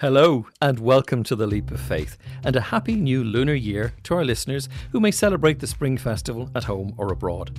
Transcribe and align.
Hello, 0.00 0.48
and 0.60 0.80
welcome 0.80 1.22
to 1.22 1.36
the 1.36 1.46
Leap 1.46 1.70
of 1.70 1.80
Faith, 1.80 2.18
and 2.42 2.56
a 2.56 2.60
happy 2.60 2.96
new 2.96 3.22
lunar 3.22 3.54
year 3.54 3.94
to 4.02 4.14
our 4.14 4.24
listeners 4.24 4.68
who 4.90 4.98
may 4.98 5.12
celebrate 5.12 5.60
the 5.60 5.68
Spring 5.68 5.96
Festival 5.96 6.50
at 6.56 6.64
home 6.64 6.92
or 6.98 7.12
abroad. 7.12 7.56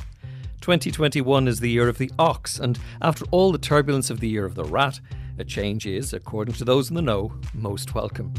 2021 0.59 1.47
is 1.47 1.61
the 1.61 1.69
year 1.69 1.87
of 1.87 1.97
the 1.97 2.11
ox, 2.19 2.59
and 2.59 2.77
after 3.01 3.23
all 3.31 3.53
the 3.53 3.57
turbulence 3.57 4.09
of 4.09 4.19
the 4.19 4.27
year 4.27 4.43
of 4.43 4.55
the 4.55 4.65
rat, 4.65 4.99
a 5.37 5.45
change 5.45 5.87
is, 5.87 6.11
according 6.11 6.55
to 6.55 6.65
those 6.65 6.89
in 6.89 6.95
the 6.95 7.01
know, 7.01 7.31
most 7.53 7.95
welcome. 7.95 8.33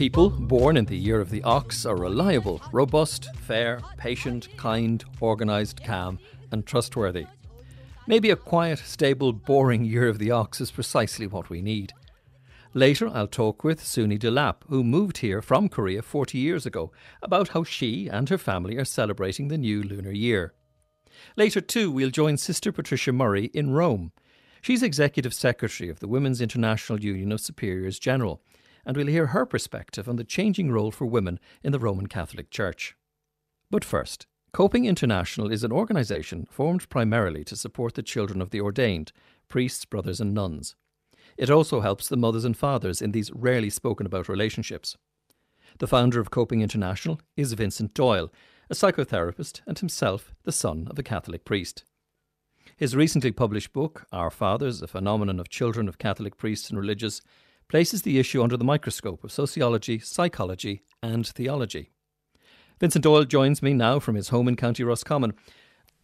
People 0.00 0.30
born 0.30 0.78
in 0.78 0.86
the 0.86 0.96
year 0.96 1.20
of 1.20 1.28
the 1.28 1.42
ox 1.42 1.84
are 1.84 1.94
reliable, 1.94 2.62
robust, 2.72 3.28
fair, 3.36 3.82
patient, 3.98 4.48
kind, 4.56 5.04
organised, 5.20 5.84
calm, 5.84 6.18
and 6.52 6.64
trustworthy. 6.64 7.26
Maybe 8.06 8.30
a 8.30 8.36
quiet, 8.36 8.78
stable, 8.78 9.34
boring 9.34 9.84
year 9.84 10.08
of 10.08 10.18
the 10.18 10.30
ox 10.30 10.58
is 10.58 10.70
precisely 10.70 11.26
what 11.26 11.50
we 11.50 11.60
need. 11.60 11.92
Later, 12.72 13.10
I'll 13.10 13.26
talk 13.26 13.62
with 13.62 13.84
Soonie 13.84 14.18
Delap, 14.18 14.62
who 14.70 14.82
moved 14.82 15.18
here 15.18 15.42
from 15.42 15.68
Korea 15.68 16.00
40 16.00 16.38
years 16.38 16.64
ago, 16.64 16.92
about 17.20 17.48
how 17.48 17.62
she 17.62 18.08
and 18.08 18.26
her 18.30 18.38
family 18.38 18.78
are 18.78 18.86
celebrating 18.86 19.48
the 19.48 19.58
new 19.58 19.82
lunar 19.82 20.12
year. 20.12 20.54
Later, 21.36 21.60
too, 21.60 21.90
we'll 21.90 22.08
join 22.08 22.38
Sister 22.38 22.72
Patricia 22.72 23.12
Murray 23.12 23.50
in 23.52 23.72
Rome. 23.72 24.12
She's 24.62 24.82
Executive 24.82 25.34
Secretary 25.34 25.90
of 25.90 26.00
the 26.00 26.08
Women's 26.08 26.40
International 26.40 26.98
Union 26.98 27.32
of 27.32 27.42
Superiors 27.42 27.98
General 27.98 28.40
and 28.84 28.96
we'll 28.96 29.06
hear 29.06 29.28
her 29.28 29.46
perspective 29.46 30.08
on 30.08 30.16
the 30.16 30.24
changing 30.24 30.70
role 30.70 30.90
for 30.90 31.06
women 31.06 31.38
in 31.62 31.72
the 31.72 31.78
Roman 31.78 32.06
Catholic 32.06 32.50
Church. 32.50 32.96
But 33.70 33.84
first, 33.84 34.26
Coping 34.52 34.84
International 34.84 35.52
is 35.52 35.62
an 35.62 35.70
organisation 35.70 36.46
formed 36.50 36.88
primarily 36.88 37.44
to 37.44 37.56
support 37.56 37.94
the 37.94 38.02
children 38.02 38.42
of 38.42 38.50
the 38.50 38.60
ordained, 38.60 39.12
priests, 39.48 39.84
brothers, 39.84 40.20
and 40.20 40.34
nuns. 40.34 40.74
It 41.36 41.50
also 41.50 41.80
helps 41.80 42.08
the 42.08 42.16
mothers 42.16 42.44
and 42.44 42.56
fathers 42.56 43.00
in 43.00 43.12
these 43.12 43.30
rarely 43.32 43.70
spoken 43.70 44.06
about 44.06 44.28
relationships. 44.28 44.96
The 45.78 45.86
founder 45.86 46.18
of 46.18 46.30
Coping 46.30 46.62
International 46.62 47.20
is 47.36 47.52
Vincent 47.52 47.94
Doyle, 47.94 48.32
a 48.68 48.74
psychotherapist 48.74 49.60
and 49.66 49.78
himself 49.78 50.34
the 50.42 50.52
son 50.52 50.88
of 50.90 50.98
a 50.98 51.02
Catholic 51.02 51.44
priest. 51.44 51.84
His 52.76 52.96
recently 52.96 53.30
published 53.30 53.72
book, 53.72 54.06
Our 54.10 54.30
Fathers, 54.30 54.82
a 54.82 54.86
Phenomenon 54.86 55.38
of 55.38 55.48
Children 55.48 55.88
of 55.88 55.98
Catholic 55.98 56.36
Priests 56.36 56.70
and 56.70 56.78
Religious, 56.78 57.20
places 57.70 58.02
the 58.02 58.18
issue 58.18 58.42
under 58.42 58.56
the 58.56 58.64
microscope 58.64 59.22
of 59.22 59.30
sociology, 59.30 60.00
psychology, 60.00 60.82
and 61.04 61.24
theology. 61.24 61.90
Vincent 62.80 63.04
Doyle 63.04 63.24
joins 63.24 63.62
me 63.62 63.72
now 63.72 64.00
from 64.00 64.16
his 64.16 64.30
home 64.30 64.48
in 64.48 64.56
County 64.56 64.82
Roscommon. 64.82 65.34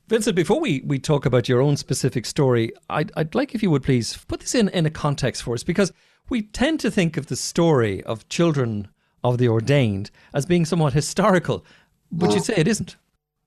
Vincent, 0.06 0.36
before 0.36 0.60
we, 0.60 0.82
we 0.86 1.00
talk 1.00 1.26
about 1.26 1.48
your 1.48 1.60
own 1.60 1.76
specific 1.76 2.24
story, 2.24 2.70
I'd, 2.88 3.10
I'd 3.16 3.34
like 3.34 3.52
if 3.52 3.64
you 3.64 3.72
would 3.72 3.82
please 3.82 4.16
put 4.28 4.40
this 4.40 4.54
in, 4.54 4.68
in 4.68 4.86
a 4.86 4.90
context 4.90 5.42
for 5.42 5.54
us 5.54 5.64
because 5.64 5.92
we 6.28 6.42
tend 6.42 6.78
to 6.80 6.90
think 6.90 7.16
of 7.16 7.26
the 7.26 7.34
story 7.34 8.00
of 8.04 8.28
children 8.28 8.86
of 9.24 9.38
the 9.38 9.48
ordained 9.48 10.12
as 10.32 10.46
being 10.46 10.64
somewhat 10.64 10.92
historical, 10.92 11.64
but 12.12 12.32
you'd 12.32 12.44
say 12.44 12.54
it 12.56 12.68
isn't. 12.68 12.94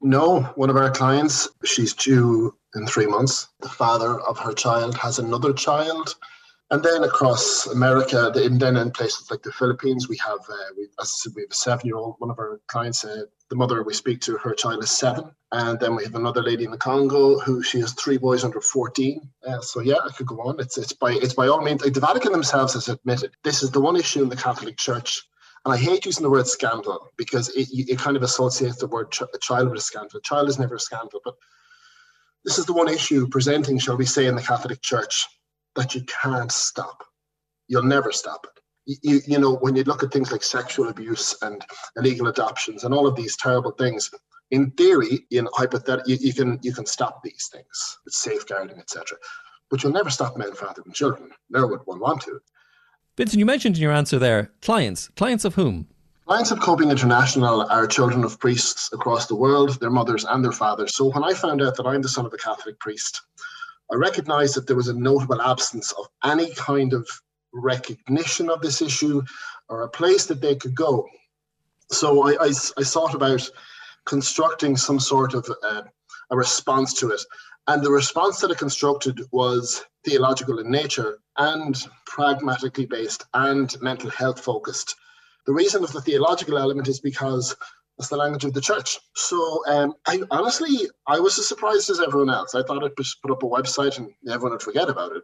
No, 0.02 0.42
one 0.56 0.70
of 0.70 0.76
our 0.76 0.92
clients, 0.92 1.48
she's 1.64 1.94
due 1.94 2.54
in 2.76 2.86
three 2.86 3.08
months. 3.08 3.48
The 3.62 3.70
father 3.70 4.20
of 4.22 4.38
her 4.40 4.54
child 4.54 4.98
has 4.98 5.20
another 5.20 5.54
child 5.54 6.16
and 6.72 6.84
then 6.84 7.04
across 7.04 7.68
America, 7.68 8.32
and 8.36 8.60
then 8.60 8.78
in 8.78 8.92
places 8.92 9.30
like 9.32 9.42
the 9.44 9.52
Philippines, 9.52 10.08
we 10.08 10.18
have 10.18 10.40
uh, 10.50 10.70
we, 10.78 10.84
as 10.84 10.90
I 11.00 11.06
said, 11.06 11.34
we 11.36 11.42
have 11.44 11.52
a 11.52 11.56
seven-year-old. 11.56 12.16
One 12.20 12.32
of 12.32 12.40
our 12.40 12.60
clients, 12.68 13.04
uh, 13.04 13.24
the 13.50 13.56
mother 13.56 13.84
we 13.84 13.94
speak 13.94 14.22
to, 14.22 14.38
her 14.38 14.54
child 14.54 14.84
is 14.84 14.92
seven, 14.92 15.32
and 15.52 15.80
then 15.80 15.96
we 15.96 16.04
have 16.04 16.16
another 16.16 16.44
lady 16.44 16.66
in 16.66 16.72
the 16.72 16.78
Congo 16.78 17.40
who 17.40 17.64
she 17.64 17.80
has 17.80 17.94
three 17.94 18.18
boys 18.18 18.44
under 18.44 18.62
fourteen. 18.62 19.30
Uh, 19.48 19.62
so 19.62 19.80
yeah, 19.80 19.98
I 20.06 20.10
could 20.10 20.28
go 20.28 20.42
on. 20.42 20.60
It's 20.60 20.78
it's 20.78 20.94
by 20.94 21.14
it's 21.14 21.34
by 21.34 21.48
all 21.48 21.62
means. 21.62 21.82
The 21.82 22.00
Vatican 22.00 22.32
themselves 22.32 22.74
has 22.74 22.88
admitted 22.88 23.32
this 23.44 23.64
is 23.64 23.72
the 23.72 23.82
one 23.82 23.96
issue 23.96 24.22
in 24.22 24.30
the 24.30 24.36
Catholic 24.36 24.78
Church. 24.78 25.24
And 25.66 25.74
I 25.74 25.78
hate 25.78 26.06
using 26.06 26.24
the 26.24 26.30
word 26.30 26.48
scandal 26.48 27.10
because 27.18 27.50
it, 27.50 27.68
it 27.72 28.00
kind 28.00 28.16
of 28.16 28.24
associates 28.24 28.78
the 28.78 28.88
word 28.88 29.12
ch- 29.12 29.24
child 29.42 29.70
with 29.70 29.80
a 29.80 29.82
scandal. 29.82 30.20
A 30.20 30.22
child 30.22 30.48
is 30.48 30.58
never 30.58 30.76
a 30.76 30.80
scandal, 30.80 31.20
but 31.22 31.36
this 32.46 32.58
is 32.58 32.66
the 32.66 32.72
one 32.72 32.88
issue 32.88 33.28
presenting, 33.28 33.78
shall 33.78 33.98
we 33.98 34.06
say, 34.06 34.28
in 34.28 34.38
the 34.38 34.42
Catholic 34.42 34.82
Church 34.82 35.28
that 35.80 35.96
you 35.96 36.04
can't 36.04 36.52
stop. 36.52 37.04
You'll 37.68 37.84
never 37.84 38.12
stop 38.12 38.46
it. 38.46 39.00
You, 39.04 39.22
you 39.26 39.40
know, 39.40 39.56
when 39.56 39.76
you 39.76 39.84
look 39.84 40.04
at 40.04 40.12
things 40.12 40.32
like 40.32 40.44
sexual 40.44 40.90
abuse 40.90 41.36
and 41.42 41.64
illegal 41.96 42.28
adoptions 42.28 42.84
and 42.84 42.94
all 42.94 43.08
of 43.08 43.16
these 43.16 43.38
terrible 43.38 43.72
things, 43.72 44.10
in 44.52 44.72
theory, 44.72 45.26
in 45.32 45.48
hypothetical, 45.54 46.10
you, 46.10 46.18
you, 46.20 46.34
can 46.34 46.60
you 46.64 46.74
can 46.74 46.86
stop 46.86 47.22
these 47.24 47.50
things 47.54 48.00
with 48.04 48.14
safeguarding, 48.14 48.80
etc. 48.80 49.18
But 49.70 49.84
you'll 49.84 49.94
never 49.94 50.10
stop 50.10 50.38
men 50.38 50.54
fathering 50.54 50.92
children. 50.94 51.30
Never 51.50 51.68
would 51.68 51.82
one 51.86 52.00
want 52.00 52.22
to. 52.24 52.40
Vincent, 53.16 53.40
you 53.40 53.46
mentioned 53.46 53.76
in 53.76 53.82
your 53.84 53.92
answer 53.92 54.18
there 54.18 54.52
clients. 54.62 55.10
Clients 55.10 55.46
of 55.46 55.56
whom? 55.56 55.88
Clients 56.26 56.52
of 56.52 56.60
Coping 56.60 56.92
International 56.92 57.64
are 57.70 57.88
children 57.88 58.24
of 58.24 58.40
priests 58.40 58.92
across 58.94 59.26
the 59.28 59.36
world, 59.36 59.80
their 59.80 59.90
mothers 59.90 60.26
and 60.26 60.44
their 60.44 60.52
fathers. 60.52 60.96
So 60.96 61.12
when 61.12 61.24
I 61.24 61.34
found 61.34 61.62
out 61.62 61.76
that 61.76 61.88
I'm 61.88 62.02
the 62.02 62.10
son 62.10 62.26
of 62.26 62.34
a 62.34 62.38
Catholic 62.38 62.80
priest, 62.80 63.22
I 63.92 63.96
recognised 63.96 64.56
that 64.56 64.68
there 64.68 64.76
was 64.76 64.88
a 64.88 65.00
notable 65.00 65.42
absence 65.42 65.92
of 65.94 66.08
any 66.24 66.54
kind 66.54 66.94
of 66.94 67.08
recognition 67.54 68.50
of 68.50 68.62
this 68.62 68.82
issue 68.82 69.22
or 69.68 69.82
a 69.82 69.90
place 69.90 70.26
that 70.28 70.42
they 70.42 70.56
could 70.56 70.76
go. 70.76 71.08
So 71.92 72.28
I, 72.28 72.46
I, 72.46 72.52
I 72.78 72.84
thought 72.84 73.16
about 73.16 73.50
constructing 74.06 74.78
some 74.78 75.00
sort 75.00 75.34
of 75.34 75.50
uh, 75.64 75.84
a 76.30 76.38
response 76.38 76.94
to 76.96 77.10
it. 77.10 77.22
And 77.68 77.84
the 77.84 77.92
response 77.92 78.40
that 78.40 78.52
I 78.52 78.56
constructed 78.56 79.22
was 79.32 79.84
theological 80.06 80.60
in 80.60 80.72
nature 80.72 81.20
and 81.38 81.76
pragmatically 82.06 82.86
based 82.86 83.26
and 83.34 83.76
mental 83.82 84.10
health 84.10 84.40
focused. 84.40 84.96
The 85.46 85.54
reason 85.54 85.84
of 85.84 85.92
the 85.92 86.02
theological 86.02 86.58
element 86.58 86.88
is 86.88 87.00
because 87.00 87.56
that's 88.00 88.10
the 88.10 88.18
language 88.18 88.46
of 88.46 88.54
the 88.54 88.62
church. 88.62 88.98
So 89.14 89.62
um, 89.68 89.94
I 90.08 90.22
honestly, 90.32 90.90
I 91.06 91.20
was 91.20 91.38
as 91.38 91.50
surprised 91.50 91.90
as 91.90 92.00
everyone 92.00 92.30
else. 92.30 92.56
I 92.56 92.64
thought 92.64 92.82
I'd 92.82 92.96
just 92.98 93.22
put 93.22 93.30
up 93.30 93.44
a 93.44 93.46
website 93.46 93.98
and 93.98 94.10
everyone 94.28 94.54
would 94.54 94.62
forget 94.62 94.90
about 94.90 95.12
it. 95.12 95.24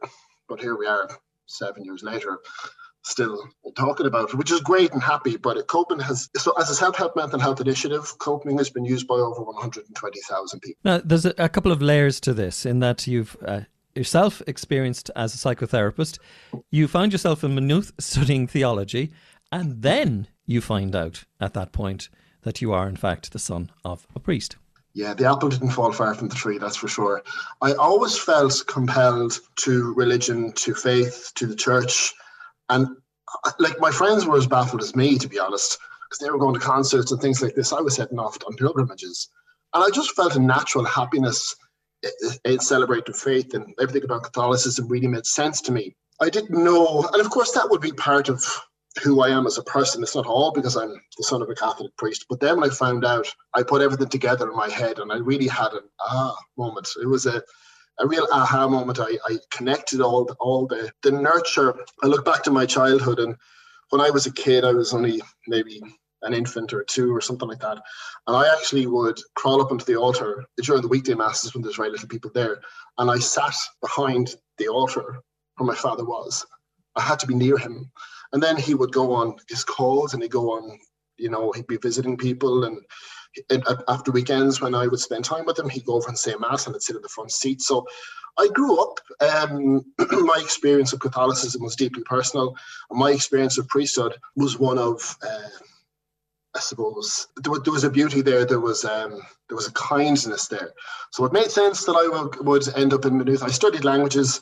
But 0.49 0.59
here 0.59 0.77
we 0.77 0.85
are, 0.85 1.09
seven 1.45 1.85
years 1.85 2.03
later, 2.03 2.39
still 3.03 3.47
talking 3.77 4.05
about 4.05 4.29
it, 4.29 4.35
which 4.35 4.51
is 4.51 4.59
great 4.59 4.91
and 4.91 5.01
happy. 5.01 5.37
But 5.37 5.65
coping 5.67 5.99
has, 5.99 6.29
so 6.35 6.51
as 6.59 6.69
a 6.69 6.75
self-help 6.75 7.15
mental 7.15 7.39
health 7.39 7.61
initiative, 7.61 8.13
coping 8.19 8.57
has 8.57 8.69
been 8.69 8.83
used 8.83 9.07
by 9.07 9.15
over 9.15 9.41
120,000 9.41 10.59
people. 10.59 10.79
Now, 10.83 10.99
there's 11.03 11.25
a, 11.25 11.33
a, 11.37 11.47
couple 11.47 11.71
of 11.71 11.81
layers 11.81 12.19
to 12.21 12.33
this 12.33 12.65
in 12.65 12.79
that 12.79 13.07
you've 13.07 13.37
uh, 13.47 13.61
yourself 13.95 14.41
experienced 14.47 15.09
as 15.15 15.33
a 15.33 15.37
psychotherapist, 15.37 16.19
you 16.71 16.89
found 16.89 17.13
yourself 17.13 17.41
in 17.41 17.55
Maynooth 17.55 17.93
studying 17.99 18.47
theology, 18.47 19.13
and 19.49 19.81
then 19.81 20.27
you 20.45 20.59
find 20.59 20.93
out 20.93 21.23
at 21.39 21.53
that 21.53 21.71
point 21.71 22.09
that 22.45 22.61
you 22.61 22.71
are, 22.71 22.87
in 22.87 22.95
fact, 22.95 23.33
the 23.33 23.39
son 23.39 23.69
of 23.83 24.07
a 24.15 24.19
priest. 24.19 24.55
Yeah, 24.93 25.13
the 25.13 25.29
apple 25.29 25.49
didn't 25.49 25.71
fall 25.71 25.91
far 25.91 26.13
from 26.13 26.29
the 26.29 26.35
tree, 26.35 26.57
that's 26.57 26.77
for 26.77 26.87
sure. 26.87 27.21
I 27.61 27.73
always 27.73 28.17
felt 28.17 28.63
compelled 28.67 29.39
to 29.57 29.93
religion, 29.95 30.53
to 30.53 30.73
faith, 30.73 31.31
to 31.35 31.47
the 31.47 31.55
church. 31.55 32.13
And 32.69 32.87
uh, 33.43 33.51
like 33.59 33.77
my 33.79 33.91
friends 33.91 34.25
were 34.25 34.37
as 34.37 34.47
baffled 34.47 34.81
as 34.81 34.95
me, 34.95 35.17
to 35.17 35.27
be 35.27 35.39
honest, 35.39 35.77
because 36.07 36.19
they 36.19 36.31
were 36.31 36.37
going 36.37 36.53
to 36.53 36.61
concerts 36.61 37.11
and 37.11 37.19
things 37.19 37.41
like 37.41 37.55
this. 37.55 37.73
I 37.73 37.81
was 37.81 37.97
heading 37.97 38.19
off 38.19 38.37
on 38.47 38.55
pilgrimages. 38.55 39.27
And 39.73 39.83
I 39.83 39.89
just 39.89 40.15
felt 40.15 40.37
a 40.37 40.39
natural 40.39 40.85
happiness 40.85 41.55
in 42.45 42.59
celebrating 42.59 43.15
faith 43.15 43.53
and 43.53 43.73
everything 43.81 44.03
about 44.03 44.23
Catholicism 44.23 44.87
really 44.87 45.07
made 45.07 45.25
sense 45.25 45.59
to 45.61 45.71
me. 45.71 45.95
I 46.21 46.29
didn't 46.29 46.63
know, 46.63 47.09
and 47.11 47.21
of 47.21 47.29
course, 47.31 47.51
that 47.51 47.69
would 47.69 47.81
be 47.81 47.91
part 47.91 48.29
of 48.29 48.45
who 49.03 49.21
I 49.21 49.29
am 49.29 49.45
as 49.45 49.57
a 49.57 49.63
person. 49.63 50.01
It's 50.01 50.15
not 50.15 50.25
all 50.25 50.51
because 50.51 50.75
I'm 50.75 50.93
the 51.17 51.23
son 51.23 51.41
of 51.41 51.49
a 51.49 51.55
Catholic 51.55 51.95
priest. 51.97 52.25
But 52.29 52.39
then 52.39 52.59
when 52.59 52.69
I 52.69 52.73
found 52.73 53.05
out, 53.05 53.27
I 53.53 53.63
put 53.63 53.81
everything 53.81 54.09
together 54.09 54.49
in 54.49 54.55
my 54.55 54.69
head 54.69 54.99
and 54.99 55.11
I 55.11 55.17
really 55.17 55.47
had 55.47 55.73
an 55.73 55.83
ah 55.99 56.35
moment. 56.57 56.89
It 57.01 57.07
was 57.07 57.25
a 57.25 57.41
a 57.99 58.07
real 58.07 58.27
aha 58.31 58.67
moment. 58.67 58.99
I, 58.99 59.17
I 59.25 59.37
connected 59.51 60.01
all 60.01 60.25
the, 60.25 60.35
all 60.39 60.67
the 60.67 60.91
the 61.01 61.11
nurture. 61.11 61.75
I 62.03 62.07
look 62.07 62.25
back 62.25 62.43
to 62.43 62.51
my 62.51 62.65
childhood 62.65 63.19
and 63.19 63.35
when 63.89 64.01
I 64.01 64.09
was 64.09 64.25
a 64.25 64.33
kid, 64.33 64.63
I 64.63 64.71
was 64.71 64.93
only 64.93 65.21
maybe 65.47 65.81
an 66.23 66.33
infant 66.33 66.73
or 66.73 66.83
two 66.83 67.15
or 67.15 67.21
something 67.21 67.47
like 67.47 67.59
that. 67.59 67.77
And 68.27 68.35
I 68.35 68.51
actually 68.51 68.87
would 68.87 69.19
crawl 69.35 69.61
up 69.61 69.71
onto 69.71 69.85
the 69.85 69.95
altar 69.95 70.43
during 70.61 70.81
the 70.81 70.87
weekday 70.87 71.13
masses 71.13 71.53
when 71.53 71.61
there's 71.61 71.75
very 71.75 71.91
little 71.91 72.07
people 72.07 72.31
there. 72.33 72.61
And 72.97 73.09
I 73.11 73.19
sat 73.19 73.55
behind 73.81 74.35
the 74.57 74.67
altar 74.67 75.21
where 75.57 75.67
my 75.67 75.75
father 75.75 76.03
was. 76.03 76.45
I 76.95 77.01
had 77.01 77.19
to 77.19 77.27
be 77.27 77.35
near 77.35 77.57
him. 77.57 77.91
And 78.33 78.41
then 78.41 78.57
he 78.57 78.73
would 78.73 78.91
go 78.91 79.13
on 79.13 79.35
his 79.47 79.63
calls 79.63 80.13
and 80.13 80.21
he'd 80.21 80.31
go 80.31 80.51
on, 80.51 80.79
you 81.17 81.29
know, 81.29 81.51
he'd 81.51 81.67
be 81.67 81.77
visiting 81.77 82.17
people. 82.17 82.65
And, 82.65 82.81
and 83.49 83.63
after 83.87 84.11
weekends, 84.11 84.61
when 84.61 84.75
I 84.75 84.87
would 84.87 84.99
spend 84.99 85.25
time 85.25 85.45
with 85.45 85.59
him, 85.59 85.69
he'd 85.69 85.85
go 85.85 85.95
over 85.95 86.07
and 86.07 86.17
say 86.17 86.35
Mass 86.39 86.67
and 86.67 86.75
I'd 86.75 86.81
sit 86.81 86.95
in 86.95 87.01
the 87.01 87.09
front 87.09 87.31
seat. 87.31 87.61
So 87.61 87.85
I 88.37 88.47
grew 88.49 88.81
up, 88.81 88.99
um, 89.21 89.85
my 90.11 90.39
experience 90.41 90.93
of 90.93 90.99
Catholicism 90.99 91.63
was 91.63 91.75
deeply 91.75 92.03
personal. 92.03 92.55
And 92.89 92.99
my 92.99 93.11
experience 93.11 93.57
of 93.57 93.67
priesthood 93.67 94.15
was 94.35 94.59
one 94.59 94.77
of 94.77 95.17
uh, 95.25 95.49
I 96.55 96.59
suppose 96.59 97.27
there 97.35 97.51
was, 97.51 97.61
there 97.63 97.73
was 97.73 97.83
a 97.83 97.89
beauty 97.89 98.21
there. 98.21 98.45
There 98.45 98.61
was 98.61 98.85
um, 98.85 99.19
there 99.49 99.57
was 99.57 99.67
a 99.67 99.73
kindness 99.73 100.47
there. 100.47 100.71
So 101.11 101.25
it 101.25 101.33
made 101.33 101.51
sense 101.51 101.83
that 101.85 101.93
I 101.93 102.07
would, 102.07 102.45
would 102.45 102.77
end 102.77 102.93
up 102.93 103.05
in 103.05 103.17
Maynooth. 103.17 103.43
I 103.43 103.49
studied 103.49 103.83
languages, 103.83 104.41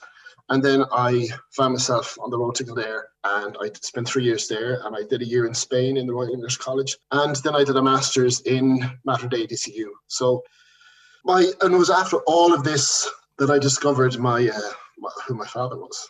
and 0.49 0.61
then 0.61 0.83
I 0.91 1.27
found 1.51 1.73
myself 1.73 2.17
on 2.21 2.29
the 2.29 2.37
road 2.37 2.55
to 2.55 2.63
Kildare, 2.63 3.07
and 3.23 3.55
I 3.61 3.71
spent 3.81 4.07
three 4.07 4.23
years 4.23 4.47
there. 4.47 4.81
And 4.85 4.95
I 4.95 5.03
did 5.09 5.21
a 5.21 5.25
year 5.25 5.45
in 5.45 5.53
Spain 5.53 5.97
in 5.97 6.05
the 6.05 6.13
Royal 6.13 6.33
English 6.33 6.57
College, 6.57 6.97
and 7.11 7.35
then 7.37 7.55
I 7.55 7.63
did 7.63 7.77
a 7.77 7.81
master's 7.81 8.41
in 8.41 8.83
Mater 9.05 9.27
Dei 9.27 9.47
DCU. 9.47 9.87
So 10.07 10.43
my 11.25 11.51
and 11.61 11.73
it 11.73 11.77
was 11.77 11.89
after 11.89 12.17
all 12.27 12.53
of 12.53 12.63
this 12.63 13.09
that 13.37 13.49
I 13.49 13.57
discovered 13.57 14.19
my 14.19 14.49
uh, 14.49 15.09
who 15.25 15.35
my 15.35 15.47
father 15.47 15.77
was. 15.77 16.07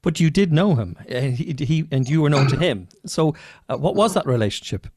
But 0.00 0.18
you 0.18 0.30
did 0.30 0.52
know 0.52 0.74
him, 0.74 0.96
and 1.08 1.34
he, 1.36 1.54
he 1.64 1.86
and 1.92 2.08
you 2.08 2.22
were 2.22 2.30
known 2.30 2.48
to 2.48 2.56
him. 2.56 2.88
So, 3.06 3.36
uh, 3.68 3.76
what 3.76 3.94
was 3.94 4.14
that 4.14 4.26
relationship? 4.26 4.88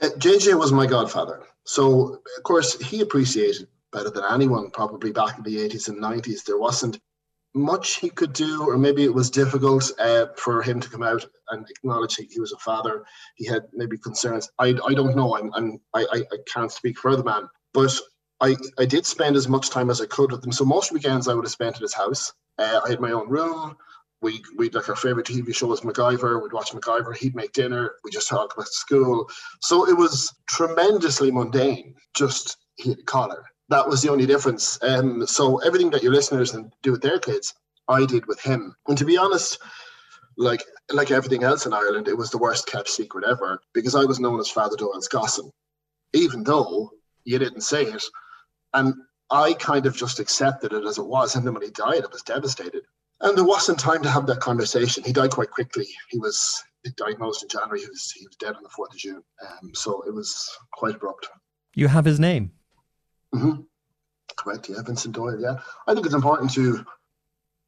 Uh, 0.00 0.08
JJ 0.16 0.58
was 0.58 0.72
my 0.72 0.86
godfather. 0.86 1.42
So, 1.64 2.20
of 2.36 2.42
course, 2.44 2.80
he 2.80 3.00
appreciated 3.00 3.68
better 3.92 4.10
than 4.10 4.24
anyone 4.30 4.70
probably 4.70 5.12
back 5.12 5.36
in 5.38 5.44
the 5.44 5.56
80s 5.56 5.88
and 5.88 6.02
90s. 6.02 6.44
There 6.44 6.58
wasn't 6.58 6.98
much 7.54 7.96
he 7.96 8.10
could 8.10 8.32
do, 8.32 8.68
or 8.68 8.76
maybe 8.76 9.04
it 9.04 9.14
was 9.14 9.30
difficult 9.30 9.90
uh, 9.98 10.26
for 10.36 10.62
him 10.62 10.80
to 10.80 10.90
come 10.90 11.02
out 11.02 11.24
and 11.50 11.66
acknowledge 11.70 12.16
he, 12.16 12.28
he 12.30 12.40
was 12.40 12.52
a 12.52 12.58
father. 12.58 13.04
He 13.36 13.46
had 13.46 13.62
maybe 13.72 13.96
concerns. 13.98 14.50
I, 14.58 14.74
I 14.86 14.94
don't 14.94 15.16
know. 15.16 15.36
I'm, 15.36 15.52
I'm 15.54 15.80
I, 15.94 16.06
I 16.12 16.22
can't 16.52 16.72
speak 16.72 16.98
for 16.98 17.14
the 17.16 17.24
man, 17.24 17.48
but 17.72 17.96
I, 18.40 18.56
I 18.78 18.84
did 18.84 19.06
spend 19.06 19.36
as 19.36 19.48
much 19.48 19.70
time 19.70 19.90
as 19.90 20.00
I 20.00 20.06
could 20.06 20.32
with 20.32 20.44
him. 20.44 20.52
So 20.52 20.64
most 20.64 20.92
weekends 20.92 21.28
I 21.28 21.34
would 21.34 21.44
have 21.44 21.52
spent 21.52 21.76
at 21.76 21.82
his 21.82 21.94
house. 21.94 22.32
Uh, 22.58 22.80
I 22.84 22.90
had 22.90 23.00
my 23.00 23.12
own 23.12 23.28
room 23.28 23.76
we 24.24 24.42
we'd 24.56 24.74
like 24.74 24.88
our 24.88 24.96
favorite 24.96 25.26
TV 25.26 25.54
show 25.54 25.66
was 25.66 25.82
MacGyver. 25.82 26.42
We'd 26.42 26.52
watch 26.52 26.72
MacGyver. 26.72 27.14
He'd 27.14 27.36
make 27.36 27.52
dinner. 27.52 27.92
We 28.02 28.10
just 28.10 28.28
talk 28.28 28.54
about 28.54 28.68
school. 28.68 29.28
So 29.60 29.86
it 29.86 29.96
was 29.96 30.34
tremendously 30.48 31.30
mundane. 31.30 31.94
Just 32.16 32.56
he 32.76 32.90
had 32.90 32.98
a 32.98 33.02
collar. 33.02 33.44
That 33.68 33.88
was 33.88 34.02
the 34.02 34.10
only 34.10 34.26
difference. 34.26 34.78
Um, 34.82 35.26
so 35.26 35.58
everything 35.58 35.90
that 35.90 36.02
your 36.02 36.12
listeners 36.12 36.56
do 36.82 36.92
with 36.92 37.02
their 37.02 37.18
kids, 37.18 37.54
I 37.88 38.04
did 38.04 38.26
with 38.26 38.40
him. 38.40 38.74
And 38.88 38.98
to 38.98 39.04
be 39.04 39.16
honest, 39.16 39.58
like 40.36 40.62
like 40.92 41.10
everything 41.10 41.44
else 41.44 41.66
in 41.66 41.72
Ireland, 41.72 42.08
it 42.08 42.16
was 42.16 42.30
the 42.30 42.38
worst 42.38 42.66
kept 42.66 42.88
secret 42.88 43.24
ever 43.24 43.60
because 43.72 43.94
I 43.94 44.04
was 44.04 44.20
known 44.20 44.40
as 44.40 44.50
Father 44.50 44.76
Doyle's 44.76 45.08
Gosson, 45.08 45.50
even 46.12 46.44
though 46.44 46.90
you 47.24 47.38
didn't 47.38 47.62
say 47.62 47.84
it. 47.84 48.04
And 48.74 48.94
I 49.30 49.54
kind 49.54 49.86
of 49.86 49.96
just 49.96 50.18
accepted 50.20 50.72
it 50.72 50.84
as 50.84 50.98
it 50.98 51.06
was. 51.06 51.34
And 51.34 51.46
then 51.46 51.54
when 51.54 51.62
he 51.62 51.70
died, 51.70 52.02
I 52.04 52.12
was 52.12 52.22
devastated. 52.22 52.82
And 53.20 53.36
there 53.36 53.44
wasn't 53.44 53.78
time 53.78 54.02
to 54.02 54.10
have 54.10 54.26
that 54.26 54.40
conversation. 54.40 55.04
He 55.04 55.12
died 55.12 55.30
quite 55.30 55.50
quickly. 55.50 55.86
He 56.10 56.18
was 56.18 56.62
diagnosed 56.96 57.42
in 57.42 57.48
January. 57.48 57.80
He 57.80 57.86
was 57.86 58.12
he 58.12 58.26
was 58.26 58.36
dead 58.36 58.54
on 58.54 58.62
the 58.62 58.68
fourth 58.68 58.92
of 58.92 58.98
June. 58.98 59.22
Um, 59.42 59.74
so 59.74 60.02
it 60.02 60.12
was 60.12 60.50
quite 60.72 60.96
abrupt. 60.96 61.28
You 61.74 61.88
have 61.88 62.04
his 62.04 62.20
name. 62.20 62.52
Mm-hmm. 63.34 63.62
Correct. 64.36 64.68
Yeah, 64.68 64.82
Vincent 64.82 65.14
Doyle. 65.14 65.40
Yeah, 65.40 65.58
I 65.86 65.94
think 65.94 66.06
it's 66.06 66.14
important 66.14 66.52
to 66.52 66.84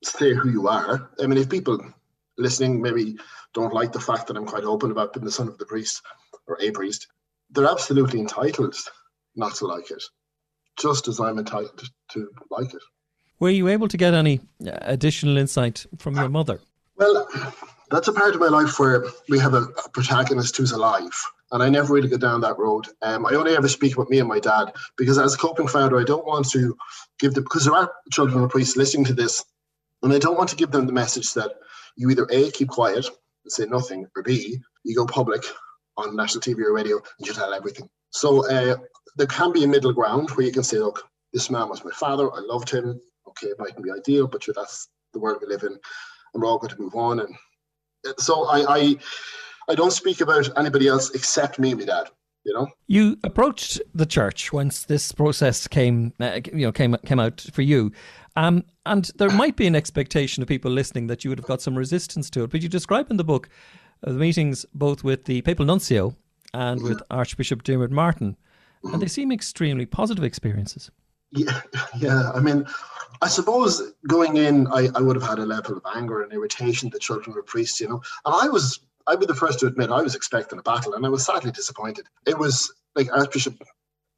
say 0.02 0.34
who 0.34 0.50
you 0.50 0.68
are. 0.68 1.10
I 1.20 1.26
mean, 1.26 1.38
if 1.38 1.48
people 1.48 1.80
listening 2.38 2.80
maybe 2.80 3.16
don't 3.54 3.72
like 3.72 3.92
the 3.92 4.00
fact 4.00 4.26
that 4.26 4.36
I'm 4.36 4.46
quite 4.46 4.64
open 4.64 4.90
about 4.90 5.12
being 5.12 5.24
the 5.24 5.30
son 5.30 5.48
of 5.48 5.58
the 5.58 5.66
priest 5.66 6.02
or 6.46 6.58
a 6.60 6.70
priest, 6.70 7.08
they're 7.50 7.70
absolutely 7.70 8.20
entitled 8.20 8.76
not 9.34 9.54
to 9.56 9.66
like 9.66 9.90
it, 9.90 10.02
just 10.78 11.08
as 11.08 11.20
I'm 11.20 11.38
entitled 11.38 11.82
to 12.12 12.30
like 12.50 12.74
it. 12.74 12.82
Were 13.38 13.50
you 13.50 13.68
able 13.68 13.88
to 13.88 13.96
get 13.96 14.14
any 14.14 14.40
uh, 14.66 14.70
additional 14.82 15.36
insight 15.36 15.86
from 15.98 16.16
your 16.16 16.28
mother? 16.28 16.60
Well, 16.96 17.28
that's 17.90 18.08
a 18.08 18.12
part 18.12 18.34
of 18.34 18.40
my 18.40 18.48
life 18.48 18.78
where 18.78 19.04
we 19.28 19.38
have 19.38 19.54
a, 19.54 19.62
a 19.84 19.88
protagonist 19.90 20.56
who's 20.56 20.72
alive. 20.72 21.12
And 21.52 21.62
I 21.62 21.68
never 21.68 21.94
really 21.94 22.08
go 22.08 22.16
down 22.16 22.40
that 22.40 22.58
road. 22.58 22.86
Um, 23.02 23.24
I 23.26 23.34
only 23.34 23.56
ever 23.56 23.68
speak 23.68 23.94
about 23.94 24.10
me 24.10 24.18
and 24.18 24.28
my 24.28 24.40
dad 24.40 24.72
because, 24.96 25.18
as 25.18 25.34
a 25.34 25.38
coping 25.38 25.68
founder, 25.68 26.00
I 26.00 26.04
don't 26.04 26.26
want 26.26 26.50
to 26.50 26.76
give 27.20 27.34
them, 27.34 27.44
because 27.44 27.64
there 27.64 27.74
are 27.74 27.92
children 28.12 28.42
of 28.42 28.50
priests 28.50 28.76
listening 28.76 29.04
to 29.06 29.14
this, 29.14 29.44
and 30.02 30.12
I 30.12 30.18
don't 30.18 30.36
want 30.36 30.50
to 30.50 30.56
give 30.56 30.72
them 30.72 30.86
the 30.86 30.92
message 30.92 31.32
that 31.34 31.52
you 31.96 32.10
either 32.10 32.26
A, 32.30 32.50
keep 32.50 32.68
quiet 32.68 33.06
and 33.06 33.52
say 33.52 33.64
nothing, 33.66 34.06
or 34.16 34.22
B, 34.22 34.58
you 34.84 34.96
go 34.96 35.06
public 35.06 35.44
on 35.96 36.16
national 36.16 36.42
TV 36.42 36.60
or 36.60 36.72
radio 36.72 36.96
and 36.96 37.26
you 37.26 37.32
tell 37.32 37.54
everything. 37.54 37.88
So 38.10 38.48
uh, 38.50 38.76
there 39.16 39.26
can 39.26 39.52
be 39.52 39.64
a 39.64 39.68
middle 39.68 39.92
ground 39.92 40.30
where 40.30 40.46
you 40.46 40.52
can 40.52 40.62
say, 40.62 40.78
look, 40.78 41.02
this 41.32 41.50
man 41.50 41.68
was 41.68 41.84
my 41.84 41.90
father, 41.92 42.30
I 42.32 42.40
loved 42.40 42.70
him, 42.70 43.00
okay, 43.28 43.48
it 43.48 43.58
mightn't 43.58 43.84
be 43.84 43.90
ideal, 43.90 44.26
but 44.26 44.44
that's 44.54 44.88
the 45.12 45.18
world 45.18 45.38
we 45.40 45.48
live 45.48 45.62
in, 45.62 45.72
and 45.72 45.78
we're 46.42 46.46
all 46.46 46.58
going 46.58 46.74
to 46.74 46.80
move 46.80 46.94
on. 46.94 47.20
And 47.20 47.34
so 48.18 48.46
I, 48.46 48.76
I, 48.76 48.96
I 49.68 49.74
don't 49.74 49.92
speak 49.92 50.20
about 50.20 50.56
anybody 50.58 50.88
else 50.88 51.10
except 51.14 51.58
me 51.58 51.72
and 51.72 51.80
my 51.80 51.86
dad. 51.86 52.10
You 52.44 52.54
know, 52.54 52.68
you 52.86 53.16
approached 53.24 53.80
the 53.92 54.06
church 54.06 54.52
once 54.52 54.84
this 54.84 55.10
process 55.10 55.66
came, 55.66 56.12
uh, 56.20 56.40
you 56.52 56.64
know, 56.66 56.70
came 56.70 56.96
came 57.04 57.18
out 57.18 57.44
for 57.52 57.62
you, 57.62 57.90
um, 58.36 58.62
and 58.84 59.10
there 59.16 59.30
might 59.30 59.56
be 59.56 59.66
an 59.66 59.74
expectation 59.74 60.44
of 60.44 60.48
people 60.48 60.70
listening 60.70 61.08
that 61.08 61.24
you 61.24 61.30
would 61.30 61.40
have 61.40 61.48
got 61.48 61.60
some 61.60 61.76
resistance 61.76 62.30
to 62.30 62.44
it. 62.44 62.50
But 62.50 62.62
you 62.62 62.68
describe 62.68 63.10
in 63.10 63.16
the 63.16 63.24
book 63.24 63.48
uh, 64.06 64.12
the 64.12 64.18
meetings 64.18 64.64
both 64.74 65.02
with 65.02 65.24
the 65.24 65.42
papal 65.42 65.66
nuncio 65.66 66.14
and 66.54 66.80
with 66.82 67.02
Archbishop 67.10 67.64
Diarmuid 67.64 67.90
Martin, 67.90 68.36
and 68.84 69.02
they 69.02 69.08
seem 69.08 69.32
extremely 69.32 69.84
positive 69.84 70.22
experiences. 70.22 70.88
Yeah, 71.32 71.60
yeah. 71.98 72.30
I 72.32 72.40
mean, 72.40 72.66
I 73.22 73.28
suppose 73.28 73.92
going 74.06 74.36
in, 74.36 74.66
I, 74.68 74.88
I 74.94 75.00
would 75.00 75.16
have 75.16 75.26
had 75.26 75.38
a 75.38 75.46
level 75.46 75.76
of 75.76 75.82
anger 75.94 76.22
and 76.22 76.32
irritation 76.32 76.90
that 76.90 77.00
children 77.00 77.34
were 77.34 77.42
priests, 77.42 77.80
you 77.80 77.88
know. 77.88 78.02
And 78.24 78.34
I 78.34 78.48
was, 78.48 78.80
I'd 79.06 79.20
be 79.20 79.26
the 79.26 79.34
first 79.34 79.60
to 79.60 79.66
admit, 79.66 79.90
I 79.90 80.02
was 80.02 80.14
expecting 80.14 80.58
a 80.58 80.62
battle, 80.62 80.94
and 80.94 81.06
I 81.06 81.08
was 81.08 81.24
sadly 81.24 81.52
disappointed. 81.52 82.06
It 82.26 82.38
was 82.38 82.72
like 82.94 83.12
Archbishop 83.12 83.62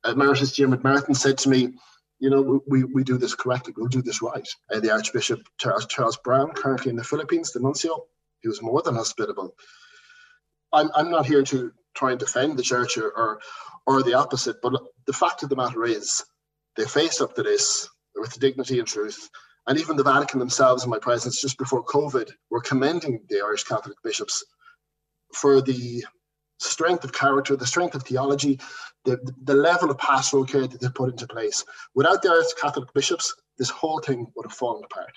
Emeritus 0.07 0.57
Diarmuid 0.57 0.85
Martin 0.85 1.15
said 1.15 1.39
to 1.39 1.49
me, 1.49 1.75
you 2.21 2.31
know, 2.31 2.63
we, 2.67 2.85
we 2.85 3.05
do 3.05 3.19
this 3.19 3.35
correctly, 3.35 3.75
we'll 3.77 3.89
do 3.89 4.03
this 4.03 4.23
right. 4.23 4.49
And 4.71 4.83
the 4.83 4.93
Archbishop 4.93 5.41
Charles, 5.59 5.87
Charles 5.87 6.17
Brown, 6.17 6.53
currently 6.53 6.91
in 6.91 6.97
the 6.97 7.05
Philippines, 7.05 7.53
the 7.53 7.61
nuncio, 7.61 8.07
he 8.41 8.49
was 8.49 8.63
more 8.63 8.83
than 8.83 8.97
hospitable. 8.97 9.55
I'm, 10.73 10.91
I'm 10.95 11.11
not 11.11 11.27
here 11.27 11.43
to 11.45 11.73
try 11.95 12.11
and 12.11 12.21
defend 12.21 12.57
the 12.59 12.63
church 12.63 12.97
or, 12.97 13.11
or, 13.11 13.41
or 13.87 14.03
the 14.03 14.15
opposite, 14.15 14.57
but 14.63 14.73
the 15.07 15.13
fact 15.13 15.43
of 15.43 15.49
the 15.49 15.57
matter 15.57 15.85
is, 15.85 16.25
they 16.77 16.85
faced 16.85 17.21
up 17.21 17.35
to 17.35 17.43
this 17.43 17.89
with 18.15 18.39
dignity 18.39 18.79
and 18.79 18.89
truth. 18.89 19.29
And 19.67 19.79
even 19.79 19.97
the 19.97 20.05
Vatican 20.05 20.39
themselves, 20.39 20.85
in 20.85 20.91
my 20.91 20.99
presence 20.99 21.41
just 21.41 21.59
before 21.59 21.85
COVID, 21.85 22.31
were 22.51 22.61
commending 22.61 23.21
the 23.29 23.41
Irish 23.41 23.65
Catholic 23.65 23.97
bishops 24.03 24.45
for 25.33 25.61
the 25.61 26.05
strength 26.59 27.05
of 27.05 27.13
character, 27.13 27.57
the 27.57 27.67
strength 27.67 27.95
of 27.95 28.03
theology, 28.03 28.59
the, 29.05 29.19
the 29.45 29.55
level 29.55 29.91
of 29.91 29.99
pastoral 29.99 30.45
care 30.45 30.67
that 30.67 30.81
they 30.81 30.89
put 30.89 31.11
into 31.11 31.27
place. 31.27 31.65
Without 31.95 32.23
the 32.23 32.31
Irish 32.31 32.53
Catholic 32.61 32.93
bishops, 32.95 33.35
this 33.59 33.71
whole 33.71 34.01
thing 34.01 34.27
would 34.35 34.47
have 34.47 34.53
fallen 34.53 34.83
apart. 34.85 35.13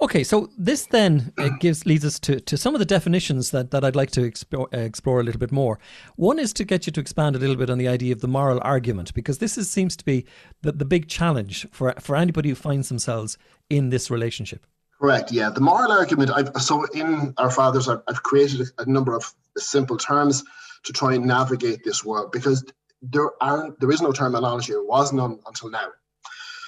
Okay, 0.00 0.24
so 0.24 0.50
this 0.58 0.86
then 0.86 1.32
uh, 1.38 1.50
gives 1.60 1.86
leads 1.86 2.04
us 2.04 2.18
to, 2.18 2.40
to 2.40 2.56
some 2.56 2.74
of 2.74 2.80
the 2.80 2.84
definitions 2.84 3.52
that, 3.52 3.70
that 3.70 3.84
I'd 3.84 3.94
like 3.94 4.10
to 4.10 4.24
explore, 4.24 4.68
uh, 4.74 4.78
explore 4.78 5.20
a 5.20 5.22
little 5.22 5.38
bit 5.38 5.52
more. 5.52 5.78
One 6.16 6.40
is 6.40 6.52
to 6.54 6.64
get 6.64 6.86
you 6.86 6.92
to 6.92 7.00
expand 7.00 7.36
a 7.36 7.38
little 7.38 7.54
bit 7.54 7.70
on 7.70 7.78
the 7.78 7.86
idea 7.86 8.12
of 8.12 8.20
the 8.20 8.28
moral 8.28 8.60
argument, 8.62 9.14
because 9.14 9.38
this 9.38 9.56
is, 9.56 9.70
seems 9.70 9.96
to 9.96 10.04
be 10.04 10.26
the, 10.62 10.72
the 10.72 10.84
big 10.84 11.08
challenge 11.08 11.66
for, 11.70 11.94
for 12.00 12.16
anybody 12.16 12.48
who 12.48 12.56
finds 12.56 12.88
themselves 12.88 13.38
in 13.70 13.90
this 13.90 14.10
relationship. 14.10 14.66
Correct. 15.00 15.32
Yeah, 15.32 15.50
the 15.50 15.60
moral 15.60 15.92
argument. 15.92 16.30
I've, 16.30 16.50
so 16.62 16.84
in 16.94 17.34
our 17.36 17.50
fathers, 17.50 17.88
I've, 17.88 18.02
I've 18.08 18.22
created 18.22 18.68
a, 18.78 18.86
number 18.86 19.14
of 19.14 19.32
simple 19.56 19.96
terms 19.96 20.44
to 20.84 20.92
try 20.92 21.14
and 21.14 21.26
navigate 21.26 21.84
this 21.84 22.04
world 22.04 22.32
because 22.32 22.64
there 23.02 23.30
aren't 23.42 23.78
there 23.80 23.90
is 23.90 24.00
no 24.00 24.12
terminology 24.12 24.72
or 24.72 24.86
was 24.86 25.12
none 25.12 25.38
until 25.46 25.70
now 25.70 25.88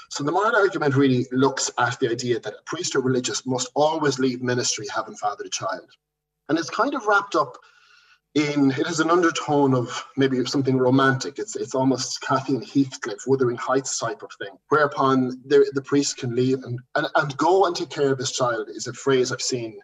so 0.08 0.24
the 0.24 0.32
moral 0.32 0.56
argument 0.56 0.94
really 0.94 1.26
looks 1.32 1.70
at 1.78 1.98
the 1.98 2.10
idea 2.10 2.38
that 2.40 2.54
a 2.54 2.62
priest 2.64 2.94
or 2.94 3.00
religious 3.00 3.44
must 3.44 3.68
always 3.74 4.18
leave 4.18 4.42
ministry 4.42 4.86
having 4.94 5.16
fathered 5.16 5.46
a 5.46 5.50
child. 5.50 5.90
And 6.48 6.58
it's 6.58 6.70
kind 6.70 6.94
of 6.94 7.06
wrapped 7.06 7.34
up 7.34 7.56
in 8.36 8.70
it 8.70 8.86
has 8.86 9.00
an 9.00 9.10
undertone 9.10 9.74
of 9.74 10.04
maybe 10.18 10.44
something 10.44 10.76
romantic. 10.76 11.38
It's 11.38 11.56
it's 11.56 11.74
almost 11.74 12.20
Cathy 12.20 12.54
and 12.54 12.64
Heathcliff, 12.64 13.26
Wuthering 13.26 13.56
Heights 13.56 13.98
type 13.98 14.22
of 14.22 14.30
thing, 14.38 14.56
whereupon 14.68 15.40
the, 15.46 15.70
the 15.72 15.82
priest 15.82 16.18
can 16.18 16.36
leave 16.36 16.62
and, 16.62 16.78
and, 16.94 17.08
and 17.14 17.36
go 17.38 17.64
and 17.64 17.74
take 17.74 17.88
care 17.88 18.12
of 18.12 18.18
his 18.18 18.32
child 18.32 18.68
is 18.68 18.86
a 18.86 18.92
phrase 18.92 19.32
I've 19.32 19.40
seen 19.40 19.80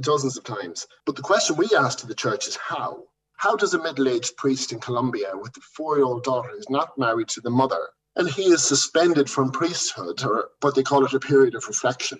dozens 0.00 0.36
of 0.38 0.44
times. 0.44 0.86
But 1.04 1.16
the 1.16 1.22
question 1.22 1.56
we 1.56 1.68
ask 1.76 1.98
to 1.98 2.06
the 2.06 2.14
church 2.14 2.46
is 2.46 2.56
how? 2.56 3.02
How 3.38 3.56
does 3.56 3.74
a 3.74 3.82
middle-aged 3.82 4.36
priest 4.36 4.72
in 4.72 4.78
Colombia 4.78 5.32
with 5.34 5.56
a 5.56 5.60
four-year-old 5.60 6.24
daughter 6.24 6.50
who's 6.50 6.70
not 6.70 6.96
married 6.96 7.28
to 7.28 7.40
the 7.40 7.50
mother 7.50 7.88
and 8.16 8.30
he 8.30 8.44
is 8.44 8.62
suspended 8.62 9.28
from 9.28 9.50
priesthood, 9.50 10.24
or 10.24 10.48
what 10.62 10.74
they 10.74 10.82
call 10.82 11.04
it 11.04 11.12
a 11.12 11.20
period 11.20 11.54
of 11.54 11.68
reflection. 11.68 12.18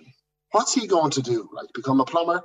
What's 0.51 0.73
he 0.73 0.85
going 0.85 1.11
to 1.11 1.21
do? 1.21 1.49
Like 1.53 1.67
become 1.73 1.99
a 1.99 2.05
plumber? 2.05 2.43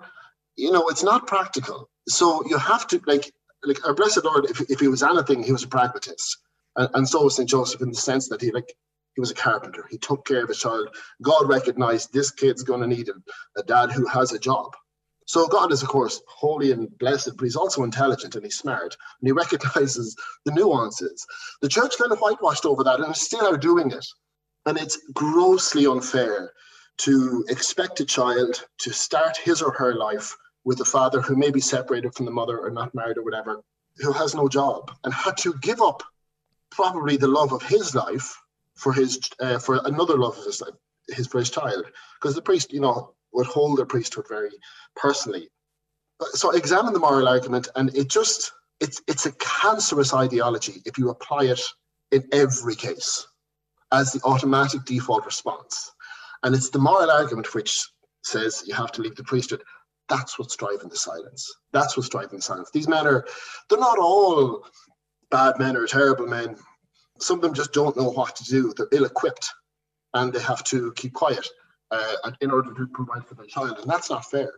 You 0.57 0.73
know, 0.73 0.89
it's 0.89 1.03
not 1.03 1.27
practical. 1.27 1.89
So 2.09 2.43
you 2.47 2.59
have 2.59 2.87
to 2.89 3.01
like 3.07 3.33
like 3.65 3.87
our 3.87 3.95
blessed 3.95 4.25
Lord. 4.25 4.47
If, 4.47 4.61
if 4.71 4.81
he 4.81 4.89
was 4.89 5.03
anything, 5.03 5.43
he 5.43 5.53
was 5.53 5.65
a 5.65 5.69
pragmatist, 5.69 6.39
and, 6.77 6.89
and 6.95 7.09
so 7.09 7.25
was 7.25 7.37
Saint 7.37 7.49
Joseph 7.49 7.81
in 7.81 7.91
the 7.91 7.97
sense 7.97 8.29
that 8.29 8.41
he 8.41 8.51
like 8.51 8.73
he 9.15 9.21
was 9.21 9.31
a 9.31 9.35
carpenter. 9.35 9.87
He 9.91 9.99
took 9.99 10.25
care 10.25 10.43
of 10.43 10.49
his 10.49 10.59
child. 10.59 10.89
God 11.21 11.49
recognized 11.49 12.13
this 12.13 12.31
kid's 12.31 12.63
going 12.63 12.81
to 12.81 12.87
need 12.87 13.09
a, 13.09 13.61
a 13.61 13.63
dad 13.63 13.93
who 13.93 14.07
has 14.07 14.33
a 14.33 14.39
job. 14.39 14.75
So 15.27 15.47
God 15.47 15.73
is, 15.73 15.83
of 15.83 15.89
course, 15.89 16.21
holy 16.27 16.73
and 16.73 16.97
blessed, 16.99 17.37
but 17.37 17.45
he's 17.45 17.57
also 17.57 17.85
intelligent 17.85 18.35
and 18.35 18.45
he's 18.45 18.59
smart 18.59 18.97
and 19.21 19.29
he 19.29 19.33
recognizes 19.45 20.17
the 20.45 20.53
nuances. 20.53 21.25
The 21.61 21.69
church 21.69 21.97
kind 21.99 22.13
of 22.13 22.19
whitewashed 22.19 22.67
over 22.67 22.83
that 22.85 23.01
and 23.01 23.15
still 23.15 23.47
are 23.47 23.57
doing 23.57 23.91
it. 23.91 24.07
And 24.67 24.79
it's 24.79 24.99
grossly 25.13 25.87
unfair 25.87 26.53
to 26.99 27.45
expect 27.49 28.01
a 28.01 28.05
child 28.05 28.65
to 28.79 28.93
start 28.93 29.37
his 29.37 29.63
or 29.63 29.73
her 29.73 29.95
life 29.95 30.37
with 30.65 30.81
a 30.81 30.85
father 30.85 31.21
who 31.21 31.37
may 31.37 31.51
be 31.51 31.61
separated 31.61 32.15
from 32.15 32.27
the 32.27 32.33
mother 32.33 32.59
or 32.59 32.71
not 32.71 32.95
married 32.95 33.19
or 33.19 33.25
whatever, 33.25 33.63
who 33.99 34.13
has 34.13 34.35
no 34.35 34.49
job 34.49 34.91
and 35.05 35.13
had 35.13 35.37
to 35.39 35.55
give 35.61 35.81
up 35.81 36.03
probably 36.71 37.17
the 37.17 37.29
love 37.29 37.53
of 37.53 37.63
his 37.63 37.95
life 37.95 38.37
for 38.75 38.93
his 38.93 39.21
uh, 39.41 39.59
for 39.59 39.81
another 39.85 40.17
love 40.17 40.39
of 40.39 40.45
his 40.45 40.61
life, 40.61 40.75
his 41.09 41.31
his 41.31 41.51
child, 41.51 41.85
because 42.21 42.35
the 42.35 42.43
priest, 42.43 42.73
you 42.73 42.81
know, 42.81 43.15
would 43.33 43.47
hold 43.47 43.79
their 43.79 43.87
priesthood 43.87 44.27
very 44.29 44.51
personally. 44.97 45.49
So 46.33 46.51
examine 46.51 46.93
the 46.93 47.01
moral 47.01 47.29
argument, 47.29 47.69
and 47.77 47.95
it 47.95 48.09
just 48.09 48.53
it's 48.81 49.03
it's 49.07 49.27
a 49.27 49.33
cancerous 49.33 50.15
ideology 50.15 50.83
if 50.87 50.99
you 50.99 51.11
apply 51.11 51.45
it 51.45 51.61
in 52.11 52.25
every 52.33 52.75
case 52.75 53.27
as 53.93 54.13
the 54.13 54.21
automatic 54.25 54.85
default 54.85 55.25
response. 55.27 55.93
And 56.43 56.55
it's 56.55 56.71
the 56.71 56.79
moral 56.79 57.11
argument 57.11 57.55
which 57.55 57.87
says 58.25 58.65
you 58.67 58.75
have 58.75 58.93
to 58.93 59.03
leave 59.03 59.17
the 59.17 59.25
priesthood. 59.25 59.63
That's 60.13 60.39
what's 60.39 60.57
driving 60.57 60.91
the 60.91 60.97
silence. 60.97 61.51
That's 61.73 61.97
what's 61.97 62.11
driving 62.11 62.37
the 62.37 62.43
silence. 62.43 62.71
These 62.71 62.87
men 62.87 63.07
are, 63.07 63.25
they're 63.71 63.79
not 63.79 63.99
all 63.99 64.67
bad 65.31 65.59
men 65.59 65.75
or 65.75 65.87
terrible 65.87 66.27
men. 66.27 66.57
Some 67.19 67.39
of 67.39 67.43
them 67.43 67.55
just 67.55 67.73
don't 67.73 67.97
know 67.97 68.11
what 68.11 68.37
to 68.37 68.45
do. 68.45 68.75
They're 68.77 68.89
ill 68.93 69.07
equipped 69.07 69.49
and 70.13 70.31
they 70.31 70.41
have 70.41 70.63
to 70.65 70.93
keep 70.97 71.15
quiet 71.15 71.49
uh, 71.91 72.33
in 72.43 72.51
order 72.51 72.75
to 72.75 72.87
provide 72.89 73.27
for 73.27 73.37
their 73.37 73.47
child. 73.47 73.79
And 73.79 73.91
that's 73.91 74.11
not 74.11 74.31
fair. 74.31 74.53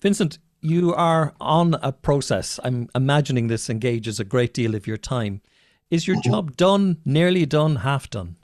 Vincent, 0.00 0.38
you 0.62 0.94
are 0.94 1.34
on 1.42 1.74
a 1.82 1.92
process. 1.92 2.58
I'm 2.64 2.88
imagining 2.94 3.48
this 3.48 3.68
engages 3.68 4.18
a 4.18 4.24
great 4.24 4.54
deal 4.54 4.74
of 4.74 4.86
your 4.86 4.96
time. 4.96 5.42
Is 5.90 6.08
your 6.08 6.16
mm-hmm. 6.16 6.30
job 6.30 6.56
done, 6.56 7.02
nearly 7.04 7.44
done, 7.44 7.76
half 7.76 8.08
done? 8.08 8.36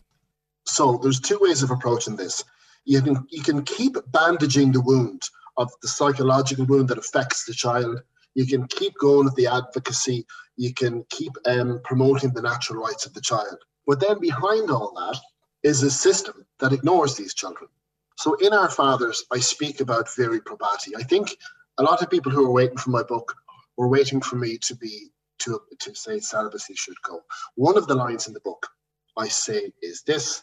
So 0.67 1.01
there's 1.03 1.19
two 1.19 1.39
ways 1.41 1.63
of 1.63 1.71
approaching 1.71 2.17
this. 2.17 2.45
You 2.85 3.01
can 3.01 3.27
you 3.31 3.43
can 3.43 3.63
keep 3.63 3.97
bandaging 4.09 4.73
the 4.73 4.81
wound 4.81 5.23
of 5.57 5.71
the 5.83 5.89
psychological 5.89 6.65
wound 6.67 6.89
that 6.89 6.99
affects 6.99 7.45
the 7.45 7.53
child. 7.53 8.01
You 8.35 8.47
can 8.47 8.67
keep 8.69 8.95
going 8.99 9.25
with 9.25 9.35
the 9.35 9.47
advocacy. 9.47 10.27
You 10.57 10.73
can 10.73 11.05
keep 11.11 11.33
um, 11.47 11.81
promoting 11.85 12.33
the 12.33 12.43
natural 12.43 12.83
rights 12.83 13.07
of 13.07 13.15
the 13.15 13.21
child. 13.21 13.59
But 13.87 14.01
then 14.01 14.21
behind 14.21 14.71
all 14.71 14.93
that 14.95 15.19
is 15.63 15.83
a 15.83 15.91
system 15.91 16.47
that 16.61 16.73
ignores 16.73 17.17
these 17.17 17.35
children. 17.35 17.69
So 18.17 18.35
in 18.35 18.53
Our 18.53 18.71
Fathers, 18.71 19.25
I 19.33 19.39
speak 19.41 19.81
about 19.81 20.15
viri 20.15 20.41
probati. 20.41 20.93
I 20.97 21.03
think 21.03 21.37
a 21.79 21.83
lot 21.83 22.03
of 22.03 22.11
people 22.11 22.31
who 22.31 22.47
are 22.47 22.53
waiting 22.53 22.77
for 22.77 22.91
my 22.91 23.03
book 23.03 23.35
were 23.77 23.89
waiting 23.89 24.21
for 24.21 24.37
me 24.37 24.59
to 24.59 24.77
be 24.77 25.11
to, 25.41 25.61
to 25.81 25.95
say 25.95 26.21
celibacy 26.21 26.75
should 26.75 27.01
go. 27.03 27.21
One 27.57 27.77
of 27.77 27.89
the 27.89 27.95
lines 27.95 28.29
in 28.29 28.33
the 28.33 28.41
book 28.41 28.69
I 29.17 29.29
say 29.29 29.73
is 29.83 30.03
this 30.03 30.43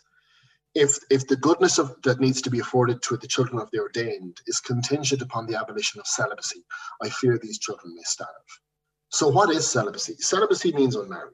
if 0.75 0.97
if 1.09 1.27
the 1.27 1.35
goodness 1.35 1.77
of 1.77 1.95
that 2.03 2.19
needs 2.19 2.41
to 2.41 2.49
be 2.49 2.59
afforded 2.59 3.01
to 3.03 3.17
the 3.17 3.27
children 3.27 3.59
of 3.59 3.69
the 3.71 3.79
ordained 3.79 4.39
is 4.47 4.59
contingent 4.59 5.21
upon 5.21 5.45
the 5.45 5.55
abolition 5.55 5.99
of 5.99 6.07
celibacy, 6.07 6.63
I 7.01 7.09
fear 7.09 7.37
these 7.37 7.59
children 7.59 7.95
may 7.95 8.03
starve. 8.03 8.29
So, 9.09 9.27
what 9.27 9.49
is 9.49 9.69
celibacy? 9.69 10.15
Celibacy 10.19 10.71
means 10.73 10.95
unmarried, 10.95 11.33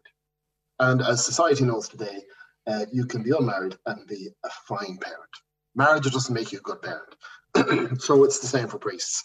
and 0.79 1.01
as 1.01 1.25
society 1.25 1.65
knows 1.65 1.89
today, 1.89 2.23
uh, 2.67 2.85
you 2.91 3.05
can 3.05 3.23
be 3.23 3.31
unmarried 3.31 3.77
and 3.85 4.07
be 4.07 4.29
a 4.43 4.49
fine 4.67 4.97
parent. 4.97 5.29
Marriage 5.75 6.09
doesn't 6.11 6.33
make 6.33 6.53
you 6.53 6.59
a 6.59 6.61
good 6.61 6.81
parent, 6.81 8.01
so 8.01 8.23
it's 8.23 8.39
the 8.39 8.47
same 8.47 8.67
for 8.67 8.79
priests. 8.79 9.23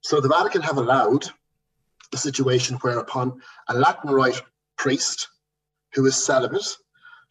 So, 0.00 0.20
the 0.20 0.28
Vatican 0.28 0.62
have 0.62 0.78
allowed 0.78 1.26
a 2.14 2.16
situation 2.16 2.78
whereupon 2.78 3.40
a 3.68 3.74
Latin 3.74 4.10
Rite 4.10 4.42
priest 4.78 5.28
who 5.92 6.06
is 6.06 6.24
celibate 6.24 6.66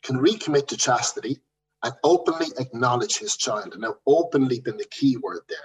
can 0.03 0.17
recommit 0.17 0.67
to 0.67 0.77
chastity 0.77 1.39
and 1.83 1.93
openly 2.03 2.47
acknowledge 2.59 3.17
his 3.17 3.35
child. 3.37 3.73
And 3.73 3.81
now, 3.81 3.95
openly 4.05 4.59
been 4.59 4.77
the 4.77 4.85
key 4.85 5.17
word 5.17 5.41
there. 5.49 5.57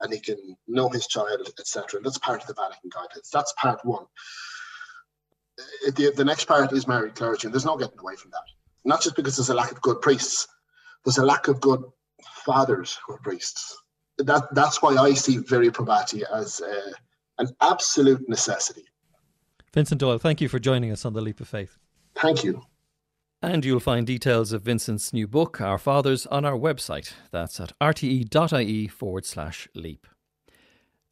And 0.00 0.12
he 0.12 0.20
can 0.20 0.56
know 0.68 0.88
his 0.88 1.06
child, 1.06 1.48
etc. 1.58 2.00
That's 2.02 2.18
part 2.18 2.42
of 2.42 2.46
the 2.46 2.54
Vatican 2.54 2.90
guidelines. 2.90 3.30
That's 3.32 3.52
part 3.54 3.84
one. 3.84 4.04
Uh, 5.58 5.90
the, 5.96 6.12
the 6.14 6.24
next 6.24 6.44
part 6.44 6.72
is 6.72 6.86
married 6.86 7.14
clergy, 7.14 7.46
and 7.46 7.54
there's 7.54 7.64
no 7.64 7.76
getting 7.76 7.98
away 7.98 8.16
from 8.16 8.30
that. 8.32 8.42
Not 8.84 9.02
just 9.02 9.16
because 9.16 9.36
there's 9.36 9.48
a 9.48 9.54
lack 9.54 9.72
of 9.72 9.80
good 9.80 10.00
priests, 10.02 10.46
there's 11.04 11.18
a 11.18 11.24
lack 11.24 11.48
of 11.48 11.60
good 11.60 11.82
fathers 12.44 12.98
who 13.06 13.14
are 13.14 13.18
priests. 13.18 13.76
That, 14.18 14.54
that's 14.54 14.82
why 14.82 14.94
I 14.96 15.14
see 15.14 15.38
viri 15.38 15.70
probati 15.70 16.22
as 16.32 16.60
uh, 16.60 16.92
an 17.38 17.48
absolute 17.60 18.28
necessity. 18.28 18.84
Vincent 19.72 20.00
Doyle, 20.00 20.18
thank 20.18 20.40
you 20.40 20.48
for 20.48 20.58
joining 20.58 20.90
us 20.90 21.04
on 21.04 21.12
The 21.12 21.20
Leap 21.20 21.40
of 21.40 21.48
Faith. 21.48 21.78
Thank 22.14 22.44
you. 22.44 22.62
And 23.46 23.64
you'll 23.64 23.78
find 23.78 24.04
details 24.04 24.52
of 24.52 24.62
Vincent's 24.62 25.12
new 25.12 25.28
book, 25.28 25.60
Our 25.60 25.78
Fathers, 25.78 26.26
on 26.26 26.44
our 26.44 26.58
website. 26.58 27.12
That's 27.30 27.60
at 27.60 27.78
rte.ie 27.80 28.88
forward 28.88 29.24
slash 29.24 29.68
leap. 29.72 30.08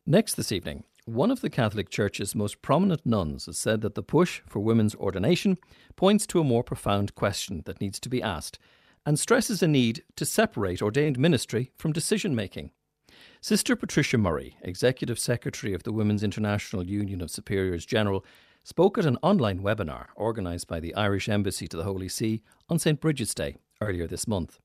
Next 0.04 0.34
this 0.34 0.50
evening, 0.50 0.82
one 1.04 1.30
of 1.30 1.42
the 1.42 1.48
Catholic 1.48 1.90
Church's 1.90 2.34
most 2.34 2.60
prominent 2.60 3.06
nuns 3.06 3.46
has 3.46 3.56
said 3.56 3.82
that 3.82 3.94
the 3.94 4.02
push 4.02 4.42
for 4.48 4.58
women's 4.58 4.96
ordination 4.96 5.58
points 5.94 6.26
to 6.26 6.40
a 6.40 6.44
more 6.44 6.64
profound 6.64 7.14
question 7.14 7.62
that 7.66 7.80
needs 7.80 8.00
to 8.00 8.08
be 8.08 8.20
asked 8.20 8.58
and 9.06 9.16
stresses 9.16 9.62
a 9.62 9.68
need 9.68 10.02
to 10.16 10.26
separate 10.26 10.82
ordained 10.82 11.20
ministry 11.20 11.70
from 11.78 11.92
decision 11.92 12.34
making. 12.34 12.72
Sister 13.40 13.76
Patricia 13.76 14.18
Murray, 14.18 14.56
Executive 14.62 15.20
Secretary 15.20 15.72
of 15.72 15.84
the 15.84 15.92
Women's 15.92 16.24
International 16.24 16.84
Union 16.84 17.20
of 17.20 17.30
Superiors 17.30 17.86
General, 17.86 18.24
spoke 18.64 18.96
at 18.96 19.04
an 19.04 19.18
online 19.22 19.60
webinar 19.60 20.06
organised 20.16 20.66
by 20.66 20.80
the 20.80 20.94
Irish 20.94 21.28
Embassy 21.28 21.68
to 21.68 21.76
the 21.76 21.84
Holy 21.84 22.08
See 22.08 22.42
on 22.70 22.78
St. 22.78 22.98
Bridget's 22.98 23.34
Day 23.34 23.56
earlier 23.82 24.06
this 24.06 24.26
month. 24.26 24.58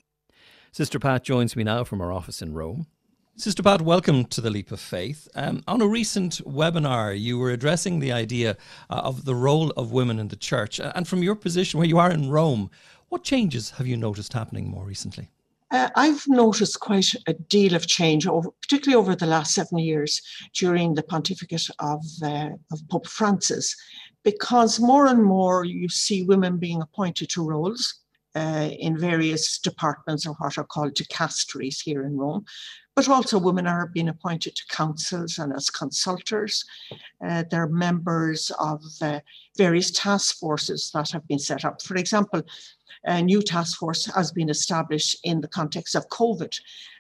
Sister 0.72 1.00
Pat 1.00 1.22
joins 1.24 1.58
me 1.58 1.66
now 1.66 1.84
from 1.84 2.00
her 2.00 2.12
office 2.12 2.42
in 2.42 2.54
Rome. 2.54 2.88
Sister 3.36 3.62
Pat, 3.62 3.82
welcome 3.82 4.24
to 4.26 4.40
the 4.40 4.50
Leap 4.50 4.72
of 4.72 4.80
Faith. 4.80 5.28
Um, 5.36 5.64
on 5.68 5.82
a 5.82 5.88
recent 5.88 6.36
webinar, 6.46 7.20
you 7.20 7.38
were 7.38 7.52
addressing 7.52 8.00
the 8.00 8.14
idea 8.14 8.56
uh, 8.90 9.02
of 9.04 9.26
the 9.26 9.36
role 9.36 9.72
of 9.72 9.92
women 9.92 10.18
in 10.18 10.30
the 10.30 10.38
church. 10.38 10.80
And 10.80 11.06
from 11.06 11.22
your 11.22 11.36
position 11.36 11.78
where 11.78 11.88
you 11.88 12.00
are 12.00 12.12
in 12.12 12.30
Rome, 12.30 12.70
what 13.10 13.26
changes 13.26 13.72
have 13.72 13.88
you 13.88 13.98
noticed 13.98 14.32
happening 14.32 14.70
more 14.70 14.86
recently? 14.86 15.30
Uh, 15.72 15.90
I've 15.96 16.28
noticed 16.28 16.80
quite 16.80 17.14
a 17.28 17.34
deal 17.34 17.76
of 17.76 17.88
change, 17.88 18.26
over, 18.26 18.50
particularly 18.62 19.00
over 19.00 19.16
the 19.16 19.28
last 19.28 19.54
seven 19.54 19.78
years 19.78 20.22
during 20.54 20.96
the 20.96 21.04
pontificate 21.04 21.68
of, 21.80 22.04
uh, 22.24 22.50
of 22.72 22.88
Pope 22.90 23.08
Francis, 23.08 23.76
because 24.24 24.80
more 24.80 25.08
and 25.08 25.24
more 25.24 25.64
you 25.64 25.88
see 25.88 26.24
women 26.24 26.58
being 26.58 26.82
appointed 26.82 27.30
to 27.30 27.48
roles 27.48 28.02
uh, 28.36 28.70
in 28.80 28.98
various 28.98 29.60
departments 29.60 30.26
or 30.26 30.34
what 30.34 30.58
are 30.58 30.64
called 30.64 30.94
dicasteries 30.94 31.82
here 31.82 32.04
in 32.04 32.18
Rome. 32.18 32.46
But 33.00 33.08
also, 33.08 33.40
women 33.40 33.66
are 33.66 33.88
being 33.88 34.10
appointed 34.10 34.58
to 34.58 34.68
councils 34.68 35.40
and 35.40 35.54
as 35.54 35.70
consultors. 35.70 36.66
Uh, 37.26 37.46
they're 37.50 37.70
members 37.70 38.52
of 38.60 38.84
uh, 39.02 39.22
various 39.58 39.90
task 39.92 40.38
forces 40.38 40.92
that 40.94 41.10
have 41.12 41.26
been 41.30 41.40
set 41.40 41.64
up. 41.64 41.82
For 41.82 41.96
example, 41.96 42.42
a 43.06 43.22
new 43.22 43.42
task 43.42 43.78
force 43.78 44.06
has 44.08 44.34
been 44.34 44.50
established 44.50 45.18
in 45.24 45.40
the 45.40 45.48
context 45.48 45.96
of 45.96 46.10
COVID. 46.10 46.54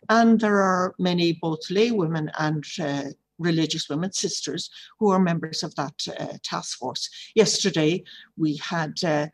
And 0.07 0.39
there 0.39 0.61
are 0.61 0.95
many, 0.99 1.33
both 1.33 1.69
lay 1.69 1.91
women 1.91 2.31
and 2.39 2.63
uh, 2.81 3.03
religious 3.37 3.89
women, 3.89 4.13
sisters, 4.13 4.69
who 4.99 5.09
are 5.09 5.19
members 5.19 5.63
of 5.63 5.75
that 5.75 5.95
uh, 6.17 6.37
task 6.43 6.77
force. 6.77 7.09
Yesterday, 7.35 8.05
we 8.37 8.55
had 8.55 9.03
uh, 9.03 9.27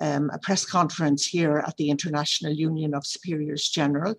um, 0.00 0.30
a 0.32 0.38
press 0.38 0.64
conference 0.64 1.26
here 1.26 1.64
at 1.66 1.76
the 1.76 1.90
International 1.90 2.52
Union 2.52 2.94
of 2.94 3.06
Superiors 3.06 3.68
General, 3.68 4.14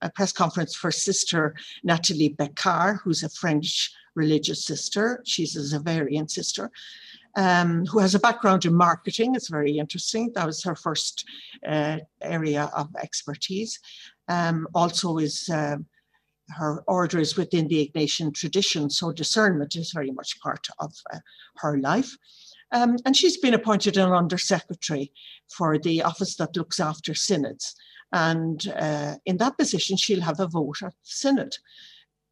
a 0.00 0.10
press 0.10 0.32
conference 0.32 0.74
for 0.74 0.90
Sister 0.90 1.54
Nathalie 1.82 2.36
Becquart, 2.38 3.00
who's 3.02 3.22
a 3.22 3.28
French 3.28 3.92
religious 4.14 4.64
sister. 4.64 5.20
She's 5.24 5.56
a 5.56 5.78
Xaverian 5.78 6.30
sister 6.30 6.70
um, 7.36 7.86
who 7.86 7.98
has 7.98 8.14
a 8.14 8.20
background 8.20 8.64
in 8.64 8.74
marketing. 8.74 9.34
It's 9.34 9.48
very 9.48 9.78
interesting. 9.78 10.32
That 10.34 10.46
was 10.46 10.62
her 10.64 10.76
first 10.76 11.24
uh, 11.66 11.98
area 12.22 12.70
of 12.74 12.88
expertise. 12.96 13.80
Um, 14.28 14.68
also, 14.74 15.18
is 15.18 15.48
uh, 15.48 15.76
her 16.50 16.82
order 16.86 17.18
is 17.18 17.36
within 17.36 17.68
the 17.68 17.90
Ignatian 17.90 18.34
tradition, 18.34 18.90
so 18.90 19.12
discernment 19.12 19.76
is 19.76 19.92
very 19.92 20.10
much 20.10 20.40
part 20.40 20.66
of 20.78 20.92
uh, 21.12 21.18
her 21.56 21.78
life. 21.78 22.16
Um, 22.74 22.96
and 23.06 23.16
she's 23.16 23.38
been 23.38 23.54
appointed 23.54 23.96
an 23.96 24.12
undersecretary 24.12 25.12
for 25.56 25.78
the 25.78 26.02
office 26.02 26.36
that 26.36 26.56
looks 26.56 26.80
after 26.80 27.14
synods. 27.14 27.74
And 28.12 28.68
uh, 28.76 29.16
in 29.24 29.38
that 29.38 29.56
position, 29.56 29.96
she'll 29.96 30.20
have 30.20 30.40
a 30.40 30.46
vote 30.46 30.82
at 30.82 30.92
synod 31.02 31.56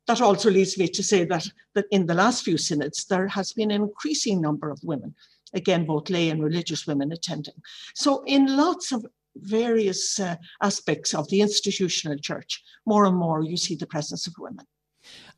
that 0.06 0.20
also 0.20 0.50
leads 0.50 0.76
me 0.78 0.88
to 0.88 1.02
say 1.02 1.24
that, 1.24 1.48
that 1.74 1.86
in 1.90 2.06
the 2.06 2.14
last 2.14 2.44
few 2.44 2.58
synods, 2.58 3.04
there 3.04 3.28
has 3.28 3.52
been 3.52 3.70
an 3.70 3.82
increasing 3.82 4.40
number 4.40 4.70
of 4.70 4.80
women, 4.82 5.14
again, 5.54 5.86
both 5.86 6.10
lay 6.10 6.30
and 6.30 6.42
religious 6.42 6.86
women 6.86 7.12
attending. 7.12 7.54
So, 7.94 8.22
in 8.26 8.56
lots 8.56 8.92
of 8.92 9.06
various 9.36 10.18
uh, 10.20 10.36
aspects 10.62 11.14
of 11.14 11.28
the 11.28 11.40
institutional 11.40 12.18
church, 12.18 12.62
more 12.84 13.06
and 13.06 13.16
more 13.16 13.42
you 13.42 13.56
see 13.56 13.76
the 13.76 13.86
presence 13.86 14.26
of 14.26 14.34
women. 14.38 14.66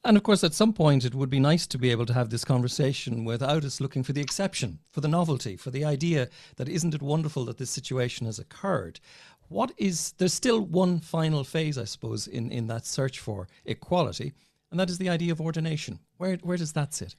And 0.06 0.18
of 0.18 0.22
course, 0.22 0.44
at 0.44 0.52
some 0.52 0.74
point, 0.74 1.06
it 1.06 1.14
would 1.14 1.30
be 1.30 1.40
nice 1.40 1.66
to 1.66 1.78
be 1.78 1.90
able 1.90 2.04
to 2.04 2.12
have 2.12 2.28
this 2.28 2.44
conversation 2.44 3.24
without 3.24 3.64
us 3.64 3.80
looking 3.80 4.02
for 4.02 4.12
the 4.12 4.20
exception, 4.20 4.78
for 4.90 5.00
the 5.00 5.08
novelty, 5.08 5.56
for 5.56 5.70
the 5.70 5.84
idea 5.84 6.28
that 6.56 6.68
isn't 6.68 6.94
it 6.94 7.00
wonderful 7.00 7.46
that 7.46 7.56
this 7.56 7.70
situation 7.70 8.26
has 8.26 8.38
occurred. 8.38 9.00
What 9.48 9.72
is, 9.78 10.12
there's 10.18 10.34
still 10.34 10.60
one 10.60 11.00
final 11.00 11.42
phase, 11.42 11.78
I 11.78 11.84
suppose, 11.84 12.26
in, 12.26 12.52
in 12.52 12.66
that 12.66 12.84
search 12.84 13.18
for 13.18 13.48
equality, 13.64 14.34
and 14.70 14.78
that 14.78 14.90
is 14.90 14.98
the 14.98 15.08
idea 15.08 15.32
of 15.32 15.40
ordination. 15.40 15.98
Where, 16.18 16.36
where 16.42 16.58
does 16.58 16.74
that 16.74 16.92
sit? 16.92 17.16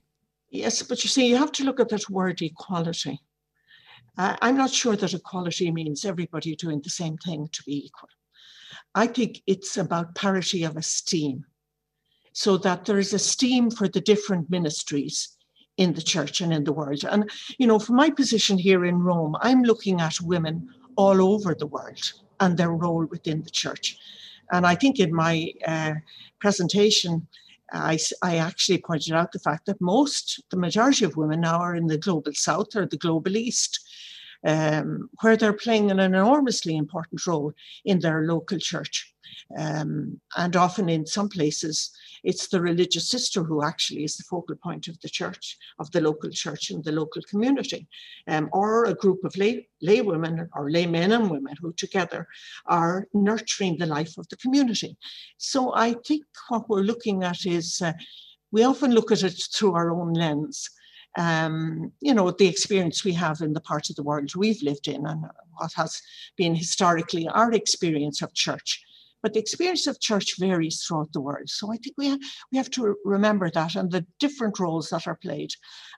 Yes, 0.51 0.83
but 0.83 1.03
you 1.03 1.09
see, 1.09 1.27
you 1.27 1.37
have 1.37 1.51
to 1.53 1.63
look 1.63 1.79
at 1.79 1.89
that 1.89 2.07
word 2.07 2.39
equality. 2.43 3.19
Uh, 4.15 4.35
I'm 4.43 4.57
not 4.57 4.69
sure 4.69 4.95
that 4.95 5.13
equality 5.13 5.71
means 5.71 6.05
everybody 6.05 6.55
doing 6.55 6.81
the 6.83 6.91
same 6.91 7.17
thing 7.17 7.49
to 7.51 7.63
be 7.63 7.87
equal. 7.87 8.09
I 8.93 9.07
think 9.07 9.41
it's 9.47 9.77
about 9.77 10.13
parity 10.13 10.63
of 10.63 10.77
esteem 10.77 11.45
so 12.35 12.57
that 12.57 12.83
there 12.83 12.99
is 12.99 13.13
esteem 13.13 13.71
for 13.71 13.87
the 13.87 14.01
different 14.01 14.49
ministries 14.49 15.37
in 15.77 15.93
the 15.93 16.01
church 16.01 16.41
and 16.41 16.51
in 16.53 16.65
the 16.65 16.73
world. 16.73 17.01
And, 17.09 17.29
you 17.57 17.65
know, 17.65 17.79
from 17.79 17.95
my 17.95 18.09
position 18.09 18.57
here 18.57 18.83
in 18.83 18.99
Rome, 18.99 19.37
I'm 19.39 19.63
looking 19.63 20.01
at 20.01 20.19
women 20.19 20.67
all 20.97 21.21
over 21.33 21.55
the 21.55 21.65
world 21.65 22.11
and 22.41 22.57
their 22.57 22.71
role 22.71 23.05
within 23.05 23.41
the 23.41 23.49
church. 23.49 23.97
And 24.51 24.65
I 24.65 24.75
think 24.75 24.99
in 24.99 25.15
my 25.15 25.53
uh, 25.65 25.93
presentation, 26.41 27.25
I, 27.71 27.97
I 28.21 28.37
actually 28.37 28.79
pointed 28.79 29.13
out 29.13 29.31
the 29.31 29.39
fact 29.39 29.65
that 29.67 29.79
most, 29.79 30.43
the 30.49 30.57
majority 30.57 31.05
of 31.05 31.15
women 31.15 31.39
now 31.39 31.59
are 31.59 31.75
in 31.75 31.87
the 31.87 31.97
global 31.97 32.33
south 32.33 32.75
or 32.75 32.85
the 32.85 32.97
global 32.97 33.37
east 33.37 33.79
um, 34.45 35.09
where 35.21 35.37
they're 35.37 35.53
playing 35.53 35.89
an 35.89 36.01
enormously 36.01 36.75
important 36.75 37.25
role 37.25 37.53
in 37.85 37.99
their 37.99 38.23
local 38.23 38.59
church. 38.59 39.13
Um, 39.57 40.19
and 40.35 40.55
often 40.55 40.89
in 40.89 41.05
some 41.05 41.29
places, 41.29 41.91
it's 42.25 42.47
the 42.47 42.61
religious 42.61 43.09
sister 43.09 43.43
who 43.43 43.63
actually 43.63 44.03
is 44.03 44.17
the 44.17 44.23
focal 44.23 44.55
point 44.55 44.87
of 44.87 44.99
the 45.01 45.09
church, 45.09 45.57
of 45.79 45.89
the 45.91 46.01
local 46.01 46.29
church 46.29 46.71
and 46.71 46.83
the 46.83 46.91
local 46.91 47.21
community, 47.29 47.87
um, 48.27 48.49
or 48.51 48.85
a 48.85 48.93
group 48.93 49.23
of 49.23 49.37
lay, 49.37 49.67
lay 49.81 50.01
women 50.01 50.49
or 50.53 50.71
lay 50.71 50.85
men 50.85 51.11
and 51.11 51.29
women 51.29 51.55
who 51.61 51.71
together 51.73 52.27
are 52.65 53.07
nurturing 53.13 53.77
the 53.77 53.85
life 53.85 54.17
of 54.17 54.27
the 54.29 54.37
community. 54.37 54.97
So 55.37 55.73
I 55.75 55.95
think 56.07 56.23
what 56.49 56.69
we're 56.69 56.81
looking 56.81 57.23
at 57.23 57.45
is 57.45 57.81
uh, 57.81 57.93
we 58.51 58.63
often 58.63 58.91
look 58.91 59.11
at 59.11 59.23
it 59.23 59.41
through 59.53 59.73
our 59.75 59.91
own 59.91 60.13
lens 60.13 60.69
um, 61.17 61.91
you 62.01 62.13
know, 62.13 62.31
the 62.31 62.47
experience 62.47 63.03
we 63.03 63.13
have 63.13 63.41
in 63.41 63.53
the 63.53 63.61
part 63.61 63.89
of 63.89 63.95
the 63.95 64.03
world 64.03 64.35
we've 64.35 64.61
lived 64.61 64.87
in 64.87 65.05
and 65.05 65.23
what 65.53 65.71
has 65.75 66.01
been 66.35 66.55
historically 66.55 67.27
our 67.29 67.51
experience 67.53 68.21
of 68.21 68.33
church. 68.33 68.83
But 69.23 69.33
the 69.33 69.39
experience 69.39 69.87
of 69.87 69.99
church 69.99 70.35
varies 70.37 70.83
throughout 70.83 71.11
the 71.11 71.21
world. 71.21 71.49
So 71.49 71.71
I 71.71 71.77
think 71.77 71.95
we 71.97 72.07
have, 72.07 72.19
we 72.51 72.57
have 72.57 72.69
to 72.71 72.95
remember 73.03 73.49
that 73.49 73.75
and 73.75 73.91
the 73.91 74.05
different 74.19 74.59
roles 74.59 74.89
that 74.89 75.07
are 75.07 75.15
played. 75.15 75.51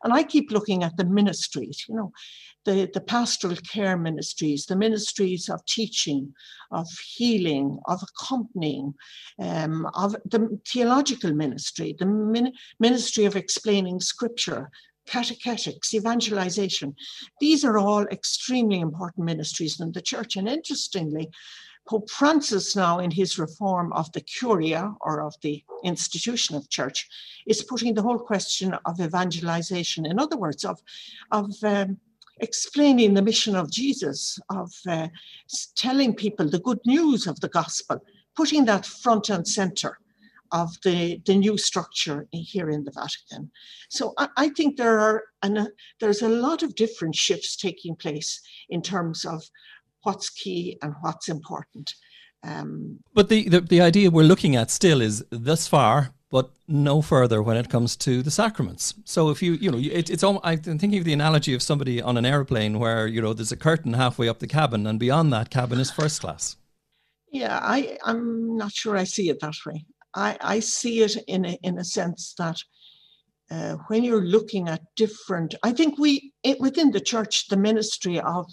And 0.04 0.14
I 0.14 0.24
keep 0.24 0.52
looking 0.52 0.84
at 0.84 0.96
the 0.96 1.06
ministries, 1.06 1.86
you 1.90 1.96
know, 1.96 2.12
the, 2.66 2.90
the 2.94 3.02
pastoral 3.02 3.56
care 3.56 3.98
ministries, 3.98 4.66
the 4.66 4.76
ministries 4.76 5.50
of 5.50 5.66
teaching, 5.66 6.34
of 6.72 6.88
healing, 7.16 7.80
of 7.88 8.02
accompanying, 8.04 8.94
um, 9.40 9.88
of 9.94 10.16
the 10.26 10.60
theological 10.68 11.34
ministry, 11.34 11.96
the 11.98 12.06
min- 12.06 12.54
ministry 12.80 13.26
of 13.26 13.36
explaining 13.36 14.00
scripture, 14.00 14.70
catechetics, 15.08 15.94
evangelization. 15.94 16.94
These 17.40 17.64
are 17.64 17.78
all 17.78 18.04
extremely 18.08 18.82
important 18.82 19.26
ministries 19.26 19.80
in 19.80 19.94
the 19.94 20.02
church. 20.02 20.36
And 20.36 20.48
interestingly, 20.48 21.30
Pope 21.88 22.10
Francis 22.10 22.76
now 22.76 23.00
in 23.00 23.12
his 23.12 23.40
reform 23.40 23.94
of 23.94 24.12
the 24.12 24.22
curia 24.22 24.94
or 25.02 25.22
of 25.22 25.36
the 25.42 25.64
institution 25.84 26.56
of 26.56 26.70
church 26.70 27.08
is 27.48 27.64
putting 27.64 27.94
the 27.94 28.02
whole 28.02 28.20
question 28.20 28.74
of 28.86 29.00
evangelization, 29.00 30.06
in 30.06 30.20
other 30.20 30.38
words, 30.38 30.66
of, 30.66 30.80
of 31.32 31.52
um, 31.64 31.98
explaining 32.40 33.14
the 33.14 33.22
mission 33.22 33.56
of 33.56 33.72
Jesus, 33.72 34.38
of 34.50 34.72
uh, 34.88 35.08
telling 35.76 36.14
people 36.14 36.50
the 36.50 36.60
good 36.60 36.80
news 36.86 37.26
of 37.26 37.40
the 37.40 37.50
gospel, 37.50 38.00
putting 38.36 38.66
that 38.66 38.86
front 38.86 39.30
and 39.30 39.48
center 39.48 39.98
of 40.52 40.70
the, 40.84 41.22
the 41.26 41.36
new 41.36 41.58
structure 41.58 42.28
here 42.32 42.70
in 42.70 42.84
the 42.84 42.92
Vatican. 42.92 43.52
So 43.90 44.14
I, 44.18 44.30
I 44.38 44.50
think 44.50 44.78
there 44.78 45.00
are 45.00 45.24
and 45.44 45.58
uh, 45.58 45.66
there's 46.00 46.22
a 46.22 46.30
lot 46.30 46.64
of 46.64 46.76
different 46.76 47.16
shifts 47.16 47.56
taking 47.56 47.96
place 47.96 48.42
in 48.70 48.82
terms 48.82 49.26
of 49.26 49.44
what's 50.08 50.30
key 50.30 50.78
and 50.82 50.94
what's 51.02 51.28
important. 51.28 51.94
Um, 52.44 53.00
but 53.14 53.28
the, 53.28 53.50
the, 53.50 53.60
the 53.60 53.82
idea 53.82 54.10
we're 54.10 54.32
looking 54.34 54.56
at 54.56 54.72
still 54.72 55.02
is 55.02 55.26
thus 55.32 55.68
far, 55.68 56.14
but 56.30 56.50
no 56.68 57.02
further 57.02 57.44
when 57.44 57.58
it 57.58 57.70
comes 57.70 57.98
to 57.98 58.22
the 58.22 58.32
sacraments. 58.32 58.94
So 59.04 59.30
if 59.30 59.42
you 59.42 59.54
you 59.64 59.70
know 59.72 59.78
it, 59.78 60.10
it's 60.10 60.24
all, 60.24 60.40
I'm 60.44 60.60
thinking 60.60 61.00
of 61.00 61.06
the 61.06 61.18
analogy 61.22 61.54
of 61.54 61.62
somebody 61.62 62.02
on 62.02 62.16
an 62.18 62.26
airplane 62.26 62.80
where 62.80 63.06
you 63.06 63.22
know 63.22 63.34
there's 63.34 63.52
a 63.52 63.58
curtain 63.58 63.94
halfway 63.94 64.30
up 64.30 64.40
the 64.40 64.48
cabin 64.48 64.88
and 64.88 64.98
beyond 65.00 65.34
that 65.34 65.50
cabin 65.50 65.80
is 65.80 65.92
first 65.92 66.22
class. 66.22 66.56
Yeah, 67.32 67.60
I 67.62 67.98
I'm 68.10 68.56
not 68.56 68.72
sure 68.72 68.96
I 68.96 69.06
see 69.06 69.30
it 69.30 69.40
that 69.42 69.60
way. 69.66 69.86
I, 70.16 70.38
I 70.56 70.60
see 70.62 71.02
it 71.02 71.16
in 71.28 71.46
a, 71.46 71.58
in 71.64 71.78
a 71.78 71.84
sense 71.84 72.34
that 72.38 72.58
uh, 73.50 73.76
when 73.88 74.04
you're 74.04 74.26
looking 74.26 74.68
at 74.68 74.82
different, 74.96 75.56
I 75.64 75.72
think 75.72 75.98
we 75.98 76.34
it, 76.44 76.60
within 76.60 76.92
the 76.92 77.00
church, 77.00 77.48
the 77.48 77.58
ministry 77.58 78.20
of 78.20 78.46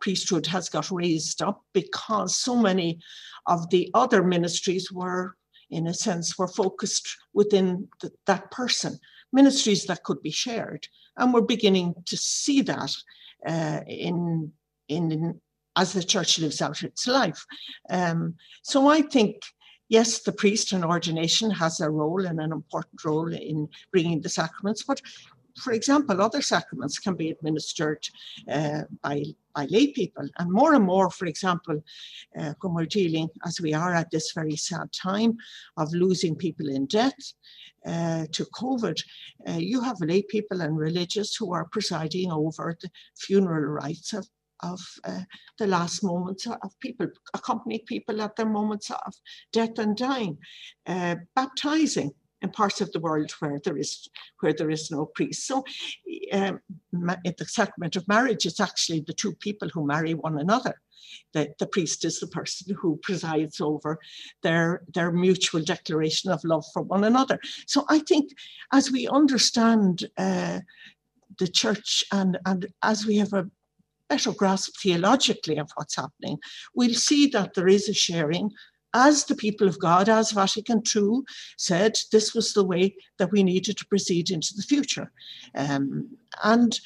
priesthood 0.00 0.46
has 0.46 0.68
got 0.68 0.90
raised 0.90 1.42
up 1.42 1.62
because 1.72 2.36
so 2.36 2.54
many 2.56 3.00
of 3.46 3.68
the 3.70 3.90
other 3.94 4.22
ministries 4.22 4.92
were, 4.92 5.36
in 5.70 5.88
a 5.88 5.94
sense, 5.94 6.38
were 6.38 6.48
focused 6.48 7.08
within 7.34 7.88
the, 8.00 8.10
that 8.26 8.50
person. 8.50 8.98
Ministries 9.32 9.84
that 9.86 10.04
could 10.04 10.22
be 10.22 10.30
shared, 10.30 10.86
and 11.16 11.34
we're 11.34 11.42
beginning 11.42 11.94
to 12.06 12.16
see 12.16 12.62
that 12.62 12.94
uh, 13.46 13.80
in, 13.86 14.52
in, 14.88 15.12
in 15.12 15.40
as 15.76 15.92
the 15.92 16.02
church 16.02 16.38
lives 16.38 16.62
out 16.62 16.82
its 16.82 17.06
life. 17.06 17.44
Um, 17.90 18.34
so 18.62 18.88
I 18.88 19.02
think 19.02 19.36
yes, 19.88 20.20
the 20.20 20.32
priest 20.32 20.72
in 20.72 20.84
ordination 20.84 21.50
has 21.50 21.80
a 21.80 21.90
role 21.90 22.26
and 22.26 22.40
an 22.40 22.52
important 22.52 23.04
role 23.04 23.32
in 23.32 23.68
bringing 23.90 24.20
the 24.20 24.28
sacraments, 24.28 24.82
but 24.82 25.00
for 25.58 25.72
example, 25.72 26.20
other 26.20 26.42
sacraments 26.42 26.98
can 26.98 27.14
be 27.14 27.30
administered 27.30 28.06
uh, 28.50 28.82
by, 29.02 29.24
by 29.54 29.66
lay 29.66 29.88
people. 29.88 30.28
And 30.38 30.50
more 30.50 30.74
and 30.74 30.84
more, 30.84 31.10
for 31.10 31.26
example, 31.26 31.82
uh, 32.38 32.54
when 32.60 32.74
we're 32.74 32.86
dealing, 32.86 33.28
as 33.44 33.60
we 33.60 33.74
are 33.74 33.94
at 33.94 34.10
this 34.10 34.32
very 34.32 34.56
sad 34.56 34.92
time 34.92 35.36
of 35.76 35.92
losing 35.92 36.36
people 36.36 36.68
in 36.68 36.86
death 36.86 37.34
uh, 37.86 38.26
to 38.32 38.44
COVID, 38.44 39.02
uh, 39.48 39.52
you 39.52 39.80
have 39.80 40.00
lay 40.00 40.22
people 40.22 40.60
and 40.60 40.76
religious 40.76 41.34
who 41.34 41.52
are 41.52 41.66
presiding 41.66 42.30
over 42.30 42.76
the 42.80 42.90
funeral 43.16 43.64
rites 43.64 44.12
of 44.12 44.28
of 44.62 44.80
uh, 45.04 45.20
the 45.58 45.66
last 45.66 46.02
moments 46.02 46.46
of 46.46 46.80
people, 46.80 47.06
accompany 47.34 47.80
people 47.86 48.20
at 48.22 48.36
their 48.36 48.48
moments 48.48 48.90
of 48.90 49.14
death 49.52 49.78
and 49.78 49.96
dying, 49.96 50.38
uh, 50.86 51.16
baptizing 51.34 52.12
in 52.42 52.50
parts 52.50 52.80
of 52.80 52.92
the 52.92 53.00
world 53.00 53.30
where 53.40 53.58
there 53.64 53.76
is 53.76 54.08
where 54.40 54.52
there 54.52 54.70
is 54.70 54.90
no 54.90 55.06
priest. 55.06 55.46
So, 55.46 55.64
um, 56.32 56.60
the 56.92 57.46
sacrament 57.46 57.96
of 57.96 58.06
marriage, 58.08 58.46
it's 58.46 58.60
actually 58.60 59.00
the 59.00 59.12
two 59.12 59.34
people 59.34 59.68
who 59.68 59.86
marry 59.86 60.14
one 60.14 60.38
another. 60.38 60.80
The, 61.32 61.54
the 61.58 61.66
priest 61.66 62.04
is 62.04 62.20
the 62.20 62.26
person 62.26 62.76
who 62.78 62.98
presides 63.02 63.60
over 63.60 63.98
their 64.42 64.82
their 64.94 65.10
mutual 65.10 65.62
declaration 65.62 66.30
of 66.30 66.44
love 66.44 66.64
for 66.72 66.82
one 66.82 67.04
another. 67.04 67.40
So, 67.66 67.84
I 67.88 68.00
think 68.00 68.30
as 68.72 68.90
we 68.90 69.08
understand. 69.08 70.08
Uh, 70.16 70.60
the 71.38 71.46
church 71.46 72.02
and 72.10 72.38
and 72.46 72.66
as 72.82 73.06
we 73.06 73.16
have 73.16 73.32
a 73.32 73.48
better 74.08 74.32
grasp 74.32 74.74
theologically 74.80 75.58
of 75.58 75.70
what's 75.74 75.96
happening, 75.96 76.38
we'll 76.74 76.94
see 76.94 77.26
that 77.28 77.54
there 77.54 77.68
is 77.68 77.88
a 77.88 77.94
sharing. 77.94 78.50
As 78.94 79.24
the 79.24 79.34
people 79.34 79.68
of 79.68 79.78
God, 79.78 80.08
as 80.08 80.32
Vatican 80.32 80.82
II 80.94 81.20
said, 81.58 81.98
this 82.10 82.34
was 82.34 82.52
the 82.52 82.64
way 82.64 82.96
that 83.18 83.30
we 83.30 83.42
needed 83.42 83.76
to 83.76 83.86
proceed 83.86 84.30
into 84.30 84.54
the 84.56 84.62
future. 84.62 85.12
Um, 85.54 86.08
and 86.42 86.78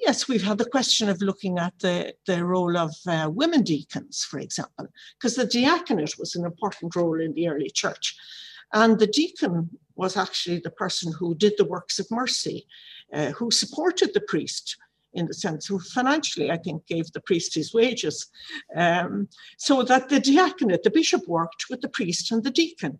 yes, 0.00 0.28
we've 0.28 0.44
had 0.44 0.58
the 0.58 0.64
question 0.64 1.08
of 1.08 1.20
looking 1.20 1.58
at 1.58 1.78
the, 1.80 2.14
the 2.26 2.44
role 2.44 2.76
of 2.76 2.94
uh, 3.06 3.28
women 3.32 3.62
deacons, 3.62 4.24
for 4.24 4.38
example, 4.38 4.86
because 5.18 5.34
the 5.34 5.44
diaconate 5.44 6.18
was 6.18 6.36
an 6.36 6.44
important 6.44 6.94
role 6.94 7.20
in 7.20 7.34
the 7.34 7.48
early 7.48 7.70
church. 7.70 8.16
And 8.72 8.98
the 8.98 9.06
deacon 9.06 9.70
was 9.96 10.16
actually 10.16 10.60
the 10.60 10.70
person 10.70 11.12
who 11.12 11.34
did 11.34 11.54
the 11.58 11.64
works 11.64 11.98
of 11.98 12.10
mercy, 12.10 12.66
uh, 13.12 13.30
who 13.32 13.50
supported 13.50 14.14
the 14.14 14.20
priest 14.20 14.76
in 15.14 15.26
the 15.26 15.34
sense 15.34 15.66
who 15.66 15.78
financially, 15.78 16.50
I 16.50 16.56
think, 16.56 16.86
gave 16.86 17.10
the 17.12 17.20
priest 17.20 17.54
his 17.54 17.74
wages. 17.74 18.28
Um, 18.76 19.28
so 19.58 19.82
that 19.82 20.08
the 20.08 20.20
diaconate, 20.20 20.82
the 20.82 20.90
bishop 20.90 21.26
worked 21.26 21.66
with 21.70 21.80
the 21.80 21.88
priest 21.88 22.32
and 22.32 22.42
the 22.44 22.50
deacon. 22.50 22.98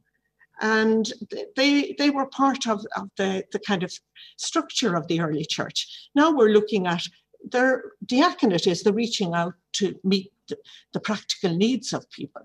And 0.61 1.11
they, 1.57 1.94
they 1.99 2.11
were 2.11 2.27
part 2.27 2.66
of, 2.66 2.85
of 2.96 3.09
the, 3.16 3.44
the 3.53 3.61
kind 3.61 3.83
of 3.83 3.92
structure 4.37 4.94
of 4.94 5.07
the 5.07 5.20
early 5.20 5.46
church. 5.46 6.11
Now 6.14 6.31
we're 6.31 6.51
looking 6.51 6.87
at 6.87 7.03
their 7.51 7.92
diaconate 8.05 8.66
is 8.66 8.83
the 8.83 8.92
reaching 8.92 9.35
out 9.35 9.55
to 9.73 9.99
meet 10.05 10.31
the, 10.49 10.59
the 10.92 11.01
practical 11.01 11.57
needs 11.57 11.92
of 11.92 12.11
people. 12.11 12.42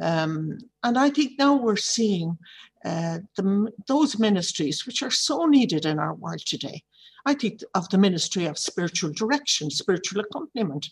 Um, 0.00 0.58
and 0.84 0.96
I 0.96 1.10
think 1.10 1.32
now 1.38 1.56
we're 1.56 1.76
seeing 1.76 2.38
uh, 2.84 3.18
the, 3.36 3.72
those 3.88 4.18
ministries 4.18 4.86
which 4.86 5.02
are 5.02 5.10
so 5.10 5.46
needed 5.46 5.86
in 5.86 5.98
our 5.98 6.14
world 6.14 6.42
today. 6.46 6.84
I 7.26 7.34
think 7.34 7.60
of 7.74 7.88
the 7.90 7.98
ministry 7.98 8.46
of 8.46 8.56
spiritual 8.56 9.12
direction, 9.12 9.68
spiritual 9.68 10.20
accompaniment. 10.20 10.88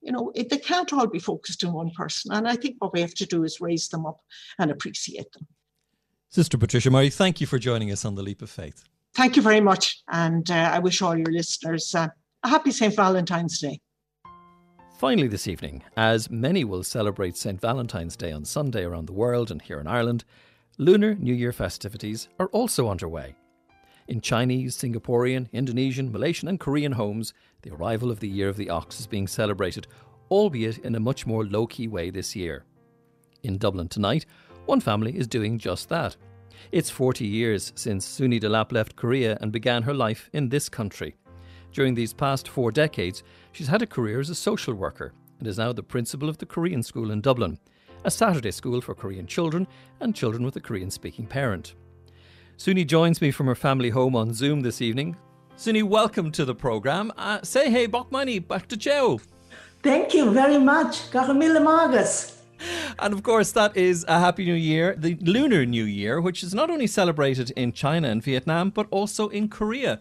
You 0.00 0.12
know, 0.12 0.30
it, 0.34 0.48
they 0.48 0.58
can't 0.58 0.92
all 0.92 1.08
be 1.08 1.18
focused 1.18 1.64
in 1.64 1.72
one 1.72 1.90
person. 1.90 2.32
And 2.32 2.48
I 2.48 2.54
think 2.54 2.76
what 2.78 2.92
we 2.92 3.00
have 3.00 3.14
to 3.14 3.26
do 3.26 3.42
is 3.42 3.60
raise 3.60 3.88
them 3.88 4.06
up 4.06 4.20
and 4.60 4.70
appreciate 4.70 5.30
them. 5.32 5.46
Sister 6.28 6.56
Patricia 6.56 6.90
Murray, 6.90 7.10
thank 7.10 7.40
you 7.40 7.46
for 7.48 7.58
joining 7.58 7.90
us 7.90 8.04
on 8.04 8.14
The 8.14 8.22
Leap 8.22 8.42
of 8.42 8.48
Faith. 8.48 8.84
Thank 9.14 9.36
you 9.36 9.42
very 9.42 9.60
much. 9.60 10.02
And 10.10 10.48
uh, 10.50 10.70
I 10.72 10.78
wish 10.78 11.02
all 11.02 11.16
your 11.16 11.30
listeners 11.32 11.94
uh, 11.94 12.08
a 12.44 12.48
happy 12.48 12.70
St. 12.70 12.94
Valentine's 12.94 13.60
Day. 13.60 13.80
Finally, 14.98 15.28
this 15.28 15.48
evening, 15.48 15.82
as 15.96 16.30
many 16.30 16.62
will 16.62 16.84
celebrate 16.84 17.36
St. 17.36 17.60
Valentine's 17.60 18.16
Day 18.16 18.30
on 18.30 18.44
Sunday 18.44 18.84
around 18.84 19.06
the 19.06 19.12
world 19.12 19.50
and 19.50 19.60
here 19.60 19.80
in 19.80 19.88
Ireland, 19.88 20.24
Lunar 20.78 21.16
New 21.16 21.34
Year 21.34 21.52
festivities 21.52 22.28
are 22.38 22.46
also 22.46 22.88
underway. 22.88 23.34
In 24.12 24.20
Chinese, 24.20 24.76
Singaporean, 24.76 25.50
Indonesian, 25.54 26.12
Malaysian, 26.12 26.46
and 26.46 26.60
Korean 26.60 26.92
homes, 26.92 27.32
the 27.62 27.72
arrival 27.72 28.10
of 28.10 28.20
the 28.20 28.28
Year 28.28 28.50
of 28.50 28.58
the 28.58 28.68
Ox 28.68 29.00
is 29.00 29.06
being 29.06 29.26
celebrated, 29.26 29.86
albeit 30.30 30.76
in 30.84 30.94
a 30.94 31.00
much 31.00 31.26
more 31.26 31.46
low 31.46 31.66
key 31.66 31.88
way 31.88 32.10
this 32.10 32.36
year. 32.36 32.66
In 33.42 33.56
Dublin 33.56 33.88
tonight, 33.88 34.26
one 34.66 34.80
family 34.80 35.16
is 35.16 35.26
doing 35.26 35.58
just 35.58 35.88
that. 35.88 36.14
It's 36.72 36.90
40 36.90 37.26
years 37.26 37.72
since 37.74 38.06
Soonie 38.06 38.38
Delap 38.38 38.70
left 38.70 38.96
Korea 38.96 39.38
and 39.40 39.50
began 39.50 39.82
her 39.82 39.94
life 39.94 40.28
in 40.34 40.50
this 40.50 40.68
country. 40.68 41.16
During 41.72 41.94
these 41.94 42.12
past 42.12 42.48
four 42.48 42.70
decades, 42.70 43.22
she's 43.52 43.68
had 43.68 43.80
a 43.80 43.86
career 43.86 44.20
as 44.20 44.28
a 44.28 44.34
social 44.34 44.74
worker 44.74 45.14
and 45.38 45.48
is 45.48 45.56
now 45.56 45.72
the 45.72 45.82
principal 45.82 46.28
of 46.28 46.36
the 46.36 46.44
Korean 46.44 46.82
School 46.82 47.12
in 47.12 47.22
Dublin, 47.22 47.58
a 48.04 48.10
Saturday 48.10 48.50
school 48.50 48.82
for 48.82 48.94
Korean 48.94 49.26
children 49.26 49.66
and 50.00 50.14
children 50.14 50.44
with 50.44 50.56
a 50.56 50.60
Korean 50.60 50.90
speaking 50.90 51.26
parent. 51.26 51.76
Soonie 52.58 52.86
joins 52.86 53.20
me 53.20 53.30
from 53.30 53.46
her 53.46 53.54
family 53.54 53.90
home 53.90 54.14
on 54.14 54.32
Zoom 54.32 54.60
this 54.60 54.80
evening. 54.80 55.16
Soonie, 55.56 55.82
welcome 55.82 56.30
to 56.32 56.44
the 56.44 56.54
programme. 56.54 57.12
Uh, 57.16 57.40
say 57.42 57.70
hey, 57.70 57.88
Bokmani, 57.88 58.46
back 58.46 58.68
to 58.68 58.76
Joe. 58.76 59.20
Thank 59.82 60.14
you 60.14 60.30
very 60.30 60.58
much. 60.58 61.10
Karamila 61.10 61.60
Margus. 61.60 62.38
And 63.00 63.12
of 63.12 63.22
course, 63.22 63.50
that 63.52 63.76
is 63.76 64.04
a 64.06 64.20
Happy 64.20 64.44
New 64.44 64.54
Year, 64.54 64.94
the 64.96 65.16
Lunar 65.16 65.66
New 65.66 65.84
Year, 65.84 66.20
which 66.20 66.44
is 66.44 66.54
not 66.54 66.70
only 66.70 66.86
celebrated 66.86 67.50
in 67.56 67.72
China 67.72 68.08
and 68.08 68.22
Vietnam, 68.22 68.70
but 68.70 68.86
also 68.90 69.28
in 69.28 69.48
Korea. 69.48 70.00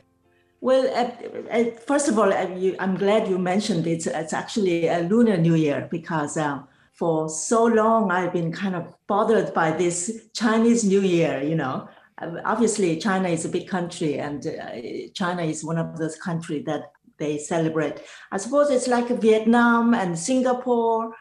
Well, 0.60 0.86
uh, 0.94 1.50
uh, 1.50 1.72
first 1.88 2.08
of 2.08 2.20
all, 2.20 2.32
uh, 2.32 2.48
you, 2.50 2.76
I'm 2.80 2.96
glad 2.96 3.28
you 3.28 3.40
mentioned 3.40 3.88
it. 3.88 4.06
It's 4.06 4.34
actually 4.34 4.88
a 4.88 5.00
Lunar 5.00 5.38
New 5.38 5.56
Year 5.56 5.88
because 5.90 6.38
uh, 6.38 6.60
for 6.94 7.28
so 7.30 7.64
long 7.66 8.12
I've 8.12 8.32
been 8.32 8.52
kind 8.52 8.76
of 8.76 8.94
bothered 9.08 9.56
by 9.56 9.72
this 9.72 10.28
Chinese 10.34 10.84
New 10.84 11.02
Year, 11.02 11.42
you 11.42 11.56
know. 11.56 11.90
Uh, 12.22 12.42
obviously, 12.46 12.98
China 12.98 13.30
is 13.30 13.46
a 13.46 13.50
big 13.50 13.68
country, 13.68 14.20
and 14.20 14.46
uh, 14.48 15.10
China 15.14 15.44
is 15.44 15.64
one 15.64 15.78
of 15.78 15.98
those 15.98 16.18
countries 16.18 16.66
that 16.66 16.92
they 17.18 17.38
celebrate. 17.38 18.02
I 18.32 18.38
suppose 18.38 18.70
it's 18.70 18.88
like 18.88 19.08
Vietnam 19.10 19.94
and 19.94 20.18
Singapore 20.18 21.14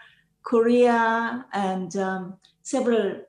Korea 0.43 1.45
and 1.53 1.95
um, 1.97 2.37
several 2.63 3.21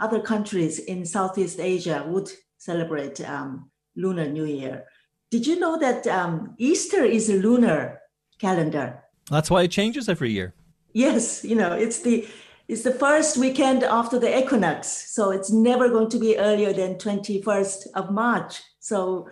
other 0.00 0.20
countries 0.20 0.78
in 0.78 1.04
Southeast 1.04 1.60
Asia 1.60 2.04
would 2.06 2.30
celebrate 2.58 3.20
um, 3.28 3.70
Lunar 3.96 4.28
New 4.28 4.44
Year. 4.44 4.84
Did 5.30 5.46
you 5.46 5.58
know 5.58 5.78
that 5.78 6.06
um, 6.06 6.54
Easter 6.58 7.04
is 7.04 7.28
a 7.28 7.34
lunar 7.34 8.00
calendar? 8.38 9.02
That's 9.30 9.50
why 9.50 9.62
it 9.62 9.70
changes 9.70 10.08
every 10.08 10.30
year. 10.30 10.54
Yes, 10.92 11.44
you 11.44 11.56
know, 11.56 11.72
it's 11.72 12.00
the 12.00 12.26
it's 12.66 12.82
the 12.82 12.92
first 12.92 13.36
weekend 13.36 13.82
after 13.84 14.18
the 14.18 14.38
equinox, 14.38 14.88
so 14.88 15.30
it's 15.30 15.50
never 15.50 15.88
going 15.88 16.08
to 16.10 16.18
be 16.18 16.38
earlier 16.38 16.72
than 16.72 16.94
21st 16.94 17.88
of 17.94 18.10
March. 18.10 18.62
So 18.80 19.28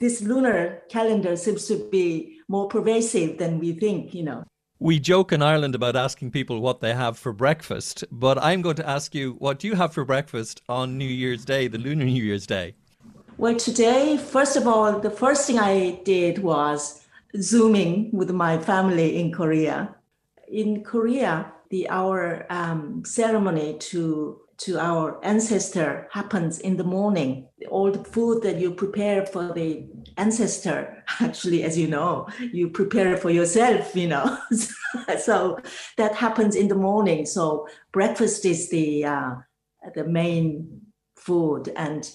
this 0.00 0.22
lunar 0.22 0.82
calendar 0.88 1.36
seems 1.36 1.68
to 1.68 1.88
be 1.90 2.40
more 2.48 2.68
pervasive 2.68 3.38
than 3.38 3.58
we 3.58 3.72
think, 3.72 4.14
you 4.14 4.24
know. 4.24 4.44
We 4.78 4.98
joke 4.98 5.32
in 5.32 5.42
Ireland 5.42 5.74
about 5.74 5.96
asking 5.96 6.32
people 6.32 6.60
what 6.60 6.80
they 6.80 6.92
have 6.92 7.18
for 7.18 7.32
breakfast, 7.32 8.04
but 8.10 8.36
I'm 8.42 8.62
going 8.62 8.76
to 8.76 8.88
ask 8.88 9.14
you 9.14 9.36
what 9.38 9.58
do 9.58 9.68
you 9.68 9.74
have 9.74 9.94
for 9.94 10.04
breakfast 10.04 10.62
on 10.68 10.98
New 10.98 11.08
Year's 11.08 11.44
Day, 11.44 11.68
the 11.68 11.78
Lunar 11.78 12.04
New 12.04 12.22
Year's 12.22 12.46
Day? 12.46 12.74
Well, 13.38 13.56
today, 13.56 14.16
first 14.16 14.56
of 14.56 14.66
all, 14.66 14.98
the 14.98 15.10
first 15.10 15.46
thing 15.46 15.58
I 15.58 16.00
did 16.04 16.38
was 16.38 17.02
Zooming 17.40 18.10
with 18.12 18.30
my 18.30 18.58
family 18.58 19.18
in 19.18 19.32
Korea. 19.32 19.94
In 20.48 20.82
Korea, 20.82 21.52
the 21.70 21.88
our 21.88 22.46
um, 22.50 23.04
ceremony 23.04 23.76
to 23.78 24.40
to 24.58 24.78
our 24.78 25.22
ancestor 25.22 26.08
happens 26.10 26.58
in 26.60 26.76
the 26.76 26.84
morning. 26.84 27.46
All 27.68 27.90
the 27.92 28.02
food 28.02 28.42
that 28.42 28.56
you 28.56 28.72
prepare 28.72 29.26
for 29.26 29.52
the 29.52 29.86
ancestor, 30.16 31.04
actually, 31.20 31.62
as 31.62 31.76
you 31.76 31.88
know, 31.88 32.26
you 32.52 32.70
prepare 32.70 33.16
for 33.18 33.30
yourself, 33.30 33.94
you 33.94 34.08
know. 34.08 34.38
so 35.20 35.58
that 35.98 36.14
happens 36.14 36.56
in 36.56 36.68
the 36.68 36.74
morning. 36.74 37.26
So 37.26 37.68
breakfast 37.92 38.44
is 38.44 38.70
the 38.70 39.04
uh, 39.04 39.34
the 39.94 40.04
main 40.04 40.80
food, 41.16 41.72
and 41.76 42.10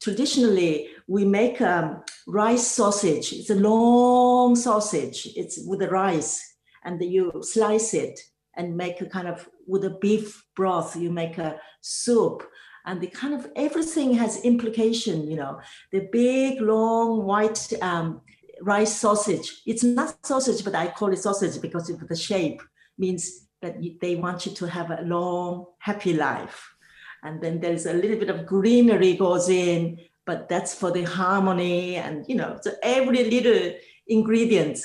traditionally 0.00 0.88
we 1.06 1.24
make 1.24 1.60
um, 1.62 2.02
rice 2.26 2.66
sausage. 2.66 3.32
It's 3.32 3.50
a 3.50 3.54
long 3.54 4.54
sausage. 4.54 5.28
It's 5.34 5.58
with 5.66 5.80
the 5.80 5.88
rice, 5.88 6.56
and 6.84 7.02
you 7.02 7.32
slice 7.42 7.94
it 7.94 8.20
and 8.56 8.76
make 8.76 9.00
a 9.00 9.06
kind 9.06 9.28
of 9.28 9.48
with 9.66 9.84
a 9.84 9.90
beef 9.90 10.44
broth 10.54 10.96
you 10.96 11.10
make 11.10 11.38
a 11.38 11.60
soup. 11.80 12.48
And 12.84 13.00
the 13.00 13.08
kind 13.08 13.34
of 13.34 13.50
everything 13.56 14.14
has 14.14 14.44
implication 14.44 15.28
you 15.30 15.36
know. 15.36 15.60
The 15.92 16.08
big 16.12 16.60
long 16.60 17.24
white 17.24 17.72
um, 17.82 18.20
rice 18.62 18.96
sausage. 18.96 19.62
It's 19.66 19.84
not 19.84 20.24
sausage 20.24 20.64
but 20.64 20.74
i 20.74 20.86
call 20.88 21.12
it 21.12 21.18
sausage 21.18 21.60
because 21.60 21.90
of 21.90 22.06
the 22.08 22.16
shape. 22.16 22.62
Means 22.98 23.48
that 23.62 23.76
they 24.00 24.16
want 24.16 24.46
you 24.46 24.52
to 24.52 24.66
have 24.66 24.90
a 24.90 25.02
long 25.02 25.66
happy 25.78 26.14
life. 26.14 26.74
And 27.22 27.42
then 27.42 27.60
there's 27.60 27.86
a 27.86 27.92
little 27.92 28.18
bit 28.18 28.30
of 28.30 28.46
greenery 28.46 29.14
goes 29.14 29.48
in 29.48 29.98
but 30.24 30.48
that's 30.48 30.74
for 30.74 30.90
the 30.90 31.04
harmony. 31.04 31.96
And 31.96 32.24
you 32.28 32.36
know 32.36 32.58
so 32.62 32.72
every 32.82 33.24
little 33.24 33.72
ingredient 34.06 34.78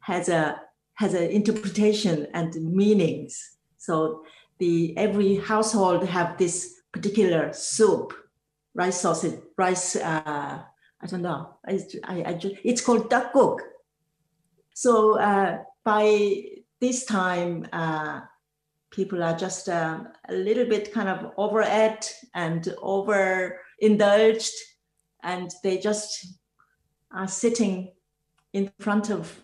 has 0.00 0.28
a 0.28 0.60
has 0.96 1.14
an 1.14 1.30
interpretation 1.30 2.26
and 2.34 2.54
meanings. 2.54 3.56
So 3.78 4.24
the 4.58 4.96
every 4.96 5.36
household 5.36 6.06
have 6.08 6.36
this 6.38 6.80
particular 6.92 7.52
soup, 7.52 8.12
rice 8.74 9.00
sausage, 9.00 9.40
rice. 9.56 9.96
Uh, 9.96 10.62
I 11.00 11.06
don't 11.06 11.22
know. 11.22 11.58
I, 11.66 11.80
I, 12.04 12.14
I 12.22 12.40
it's 12.64 12.80
called 12.80 13.10
tteokguk. 13.10 13.58
So 14.74 15.18
uh, 15.18 15.58
by 15.84 16.44
this 16.80 17.04
time, 17.04 17.68
uh, 17.72 18.20
people 18.90 19.22
are 19.22 19.36
just 19.36 19.68
uh, 19.68 20.00
a 20.28 20.34
little 20.34 20.64
bit 20.66 20.92
kind 20.92 21.08
of 21.08 21.32
overate 21.36 22.14
and 22.34 22.74
overindulged, 22.82 24.54
and 25.22 25.50
they 25.62 25.78
just 25.78 26.26
are 27.12 27.28
sitting 27.28 27.92
in 28.52 28.72
front 28.80 29.10
of 29.10 29.42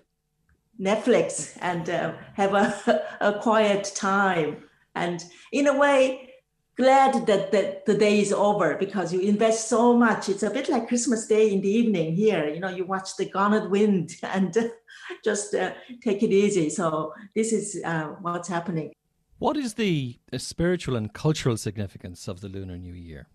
Netflix 0.83 1.57
and 1.61 1.89
uh, 1.89 2.13
have 2.35 2.55
a, 2.55 3.05
a 3.21 3.39
quiet 3.41 3.93
time. 3.95 4.65
And 4.95 5.25
in 5.53 5.69
a 5.69 5.79
way, 5.79 6.33
glad 6.77 7.27
that, 7.27 7.53
that 7.53 7.87
the 7.87 7.97
day 7.97 8.21
is 8.21 8.33
over 8.33 8.77
because 8.77 9.13
you 9.13 9.21
invest 9.21 9.69
so 9.69 9.97
much. 9.97 10.29
It's 10.29 10.43
a 10.43 10.51
bit 10.51 10.69
like 10.69 10.89
Christmas 10.89 11.27
Day 11.27 11.53
in 11.53 11.61
the 11.61 11.71
evening 11.71 12.15
here. 12.15 12.49
You 12.49 12.61
know, 12.61 12.69
you 12.69 12.85
watch 12.85 13.17
the 13.17 13.27
Gone 13.27 13.71
Wind 13.71 14.17
and 14.23 14.57
just 15.25 15.55
uh, 15.55 15.73
take 16.03 16.23
it 16.23 16.33
easy. 16.33 16.69
So 16.71 17.15
this 17.35 17.53
is 17.53 17.81
uh, 17.85 18.15
what's 18.21 18.49
happening. 18.49 18.93
What 19.39 19.57
is 19.57 19.75
the 19.75 20.19
spiritual 20.37 20.97
and 20.97 21.13
cultural 21.13 21.57
significance 21.57 22.29
of 22.29 22.41
the 22.41 22.49
Lunar 22.49 22.79
New 22.79 22.93
Year? 22.93 23.29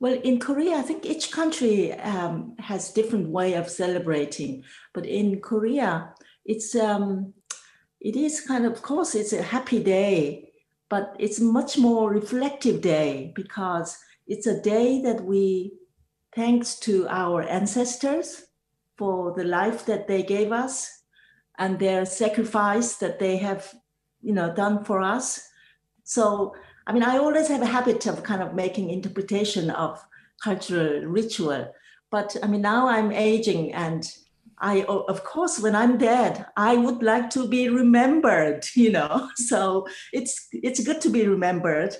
Well, 0.00 0.20
in 0.22 0.38
Korea, 0.40 0.76
I 0.76 0.82
think 0.82 1.06
each 1.06 1.30
country 1.30 1.92
um, 1.92 2.56
has 2.58 2.92
different 2.92 3.28
way 3.28 3.54
of 3.54 3.70
celebrating. 3.70 4.64
But 4.92 5.06
in 5.06 5.40
Korea, 5.40 6.12
it's 6.44 6.74
um, 6.74 7.32
it 8.04 8.16
is 8.16 8.42
kind 8.42 8.66
of, 8.66 8.72
of 8.72 8.82
course, 8.82 9.14
it's 9.14 9.32
a 9.32 9.42
happy 9.42 9.82
day, 9.82 10.52
but 10.90 11.16
it's 11.18 11.40
much 11.40 11.78
more 11.78 12.10
reflective 12.10 12.82
day 12.82 13.32
because 13.34 13.96
it's 14.26 14.46
a 14.46 14.60
day 14.60 15.00
that 15.00 15.24
we, 15.24 15.72
thanks 16.34 16.78
to 16.80 17.08
our 17.08 17.42
ancestors 17.42 18.44
for 18.98 19.32
the 19.34 19.44
life 19.44 19.86
that 19.86 20.06
they 20.06 20.22
gave 20.22 20.52
us 20.52 21.04
and 21.56 21.78
their 21.78 22.04
sacrifice 22.04 22.96
that 22.96 23.18
they 23.18 23.38
have, 23.38 23.74
you 24.20 24.34
know, 24.34 24.54
done 24.54 24.84
for 24.84 25.00
us. 25.00 25.48
So 26.02 26.54
I 26.86 26.92
mean, 26.92 27.02
I 27.02 27.18
always 27.18 27.48
have 27.48 27.62
a 27.62 27.66
habit 27.66 28.06
of 28.06 28.22
kind 28.22 28.42
of 28.42 28.54
making 28.54 28.90
interpretation 28.90 29.70
of 29.70 30.04
cultural 30.42 31.02
ritual, 31.06 31.72
but 32.10 32.36
I 32.42 32.46
mean, 32.46 32.62
now 32.62 32.88
I'm 32.88 33.10
aging 33.10 33.72
and 33.72 34.06
I, 34.58 34.84
of 34.84 35.24
course, 35.24 35.60
when 35.60 35.74
I'm 35.74 35.98
dead, 35.98 36.46
I 36.56 36.76
would 36.76 37.02
like 37.02 37.28
to 37.30 37.48
be 37.48 37.68
remembered, 37.68 38.64
you 38.74 38.90
know. 38.92 39.28
So 39.36 39.86
it's 40.12 40.48
it's 40.52 40.82
good 40.82 41.00
to 41.02 41.10
be 41.10 41.26
remembered. 41.26 41.96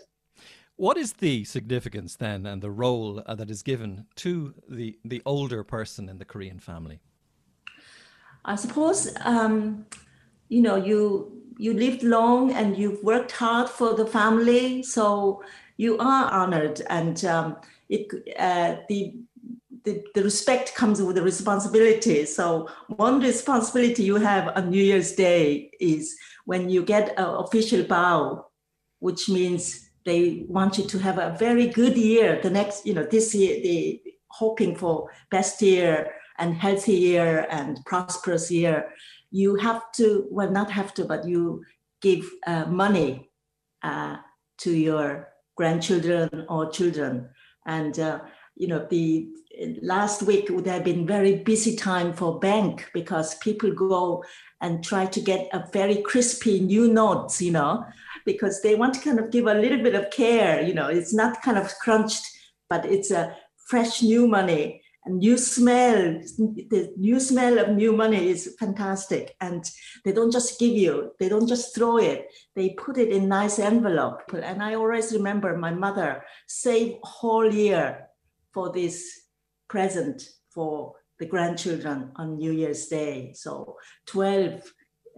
What 0.76 0.96
is 0.96 1.12
the 1.14 1.44
significance 1.44 2.16
then 2.16 2.46
and 2.46 2.60
the 2.60 2.70
role 2.70 3.22
uh, 3.26 3.34
that 3.36 3.50
is 3.50 3.62
given 3.62 4.06
to 4.16 4.54
the, 4.68 4.98
the 5.04 5.22
older 5.24 5.62
person 5.62 6.08
in 6.08 6.18
the 6.18 6.24
Korean 6.24 6.58
family? 6.58 6.98
I 8.44 8.56
suppose, 8.56 9.14
um, 9.20 9.86
you 10.48 10.62
know, 10.62 10.74
you 10.74 11.43
you 11.58 11.74
lived 11.74 12.02
long 12.02 12.52
and 12.52 12.76
you've 12.76 13.02
worked 13.02 13.32
hard 13.32 13.68
for 13.68 13.94
the 13.94 14.06
family, 14.06 14.82
so 14.82 15.42
you 15.76 15.98
are 15.98 16.30
honored, 16.30 16.82
and 16.88 17.24
um, 17.24 17.56
it 17.88 18.06
uh, 18.38 18.76
the, 18.88 19.14
the 19.84 20.02
the 20.14 20.22
respect 20.22 20.74
comes 20.74 21.02
with 21.02 21.16
the 21.16 21.22
responsibility. 21.22 22.24
So 22.26 22.68
one 22.88 23.20
responsibility 23.20 24.02
you 24.04 24.16
have 24.16 24.56
on 24.56 24.70
New 24.70 24.82
Year's 24.82 25.12
Day 25.12 25.70
is 25.80 26.16
when 26.44 26.70
you 26.70 26.84
get 26.84 27.10
an 27.18 27.24
official 27.24 27.82
bow, 27.84 28.46
which 29.00 29.28
means 29.28 29.90
they 30.04 30.44
want 30.48 30.78
you 30.78 30.84
to 30.86 30.98
have 30.98 31.18
a 31.18 31.36
very 31.38 31.66
good 31.66 31.96
year. 31.96 32.40
The 32.42 32.50
next, 32.50 32.86
you 32.86 32.94
know, 32.94 33.04
this 33.04 33.34
year 33.34 33.60
they 33.62 34.00
hoping 34.28 34.76
for 34.76 35.10
best 35.30 35.62
year 35.62 36.12
and 36.38 36.54
healthy 36.54 36.94
year 36.94 37.46
and 37.50 37.78
prosperous 37.86 38.50
year. 38.50 38.92
You 39.34 39.56
have 39.56 39.82
to, 39.98 40.06
well, 40.30 40.50
not 40.50 40.70
have 40.70 40.94
to, 40.94 41.04
but 41.04 41.26
you 41.26 41.64
give 42.00 42.24
uh, 42.46 42.66
money 42.66 43.30
uh, 43.82 44.18
to 44.58 44.70
your 44.70 45.28
grandchildren 45.56 46.46
or 46.48 46.70
children. 46.70 47.28
And 47.66 47.98
uh, 47.98 48.20
you 48.56 48.68
know, 48.68 48.86
the 48.88 49.28
last 49.82 50.22
week 50.22 50.48
would 50.50 50.66
have 50.66 50.84
been 50.84 51.06
very 51.06 51.36
busy 51.36 51.74
time 51.76 52.12
for 52.12 52.38
bank 52.38 52.88
because 52.94 53.34
people 53.38 53.72
go 53.72 54.24
and 54.60 54.84
try 54.84 55.06
to 55.06 55.20
get 55.20 55.48
a 55.52 55.66
very 55.72 56.02
crispy 56.02 56.60
new 56.60 56.92
notes, 56.92 57.42
you 57.42 57.50
know, 57.50 57.84
because 58.24 58.62
they 58.62 58.74
want 58.74 58.94
to 58.94 59.00
kind 59.00 59.18
of 59.18 59.30
give 59.30 59.46
a 59.46 59.54
little 59.54 59.82
bit 59.82 59.94
of 59.94 60.10
care. 60.10 60.62
You 60.62 60.74
know, 60.74 60.88
it's 60.88 61.12
not 61.12 61.42
kind 61.42 61.58
of 61.58 61.72
crunched, 61.80 62.24
but 62.70 62.84
it's 62.84 63.10
a 63.10 63.36
fresh 63.68 64.02
new 64.02 64.28
money 64.28 64.82
and 65.04 65.18
new 65.18 65.36
smell. 65.36 66.20
The 66.38 66.92
new 66.96 67.20
smell 67.20 67.58
of 67.58 67.70
new 67.70 67.92
money 67.92 68.28
is 68.28 68.56
fantastic. 68.58 69.36
And 69.40 69.64
they 70.04 70.12
don't 70.12 70.32
just 70.32 70.58
give 70.58 70.72
you, 70.72 71.12
they 71.20 71.28
don't 71.28 71.48
just 71.48 71.74
throw 71.74 71.98
it. 71.98 72.28
They 72.54 72.70
put 72.70 72.98
it 72.98 73.10
in 73.10 73.28
nice 73.28 73.58
envelope. 73.58 74.22
And 74.32 74.62
I 74.62 74.74
always 74.74 75.12
remember 75.12 75.56
my 75.56 75.72
mother 75.72 76.24
save 76.46 76.96
whole 77.02 77.52
year 77.52 78.08
for 78.52 78.72
this 78.72 79.26
present 79.68 80.22
for 80.50 80.94
the 81.18 81.26
grandchildren 81.26 82.12
on 82.16 82.38
New 82.38 82.52
Year's 82.52 82.86
Day. 82.86 83.32
So 83.34 83.76
12 84.06 84.62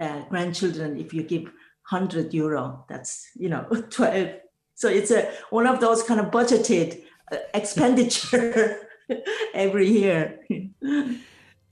uh, 0.01 0.23
grandchildren, 0.29 0.99
if 0.99 1.15
you 1.15 1.23
give 1.23 1.45
100 1.91 2.35
euro. 2.35 2.85
That's, 2.89 3.31
you 3.37 3.49
know, 3.49 3.63
12. 3.91 4.31
So 4.75 4.89
it's 4.89 5.11
a 5.11 5.33
one 5.51 5.67
of 5.67 5.81
those 5.81 6.03
kind 6.03 6.21
of 6.21 6.27
budgeted 6.27 7.03
uh, 7.33 7.37
expenditure 7.55 8.86
every 9.55 9.89
year. 9.89 10.41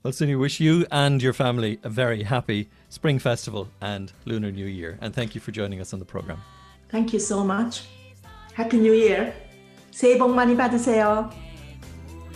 well, 0.03 0.12
Cindy, 0.12 0.35
wish 0.35 0.61
you 0.61 0.87
and 0.90 1.23
your 1.23 1.33
family 1.33 1.79
a 1.83 1.88
very 1.88 2.23
happy 2.23 2.68
Spring 2.88 3.18
Festival 3.18 3.68
and 3.81 4.12
Lunar 4.25 4.51
New 4.51 4.66
Year. 4.66 4.99
And 5.01 5.14
thank 5.14 5.35
you 5.35 5.40
for 5.40 5.51
joining 5.53 5.81
us 5.81 5.92
on 5.92 5.99
the 5.99 6.05
program. 6.05 6.40
Thank 6.90 7.12
you 7.12 7.18
so 7.18 7.44
much. 7.44 7.83
Happy 8.55 8.79
New 8.79 8.92
Year. 8.92 9.35
새해 9.90 10.18
복 10.18 10.35
많이 10.35 10.57
받으세요. 10.57 11.31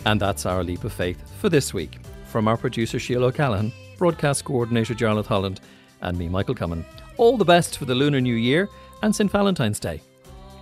And 0.05 0.19
that's 0.19 0.45
our 0.45 0.63
leap 0.63 0.83
of 0.85 0.93
faith 0.93 1.17
for 1.39 1.49
this 1.49 1.73
week. 1.73 1.99
From 2.27 2.47
our 2.47 2.57
producer 2.57 2.99
Sheila 2.99 3.27
O'Callaghan, 3.27 3.73
broadcast 3.97 4.45
coordinator 4.45 4.97
Charlotte 4.97 5.27
Holland, 5.27 5.59
and 6.01 6.17
me, 6.17 6.29
Michael 6.29 6.55
Comyn. 6.55 6.85
All 7.17 7.37
the 7.37 7.45
best 7.45 7.77
for 7.77 7.85
the 7.85 7.95
Lunar 7.95 8.21
New 8.21 8.35
Year 8.35 8.69
and 9.01 9.13
St. 9.13 9.29
Valentine's 9.29 9.79
Day. 9.79 10.01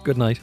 Good 0.03 0.17
night. 0.17 0.39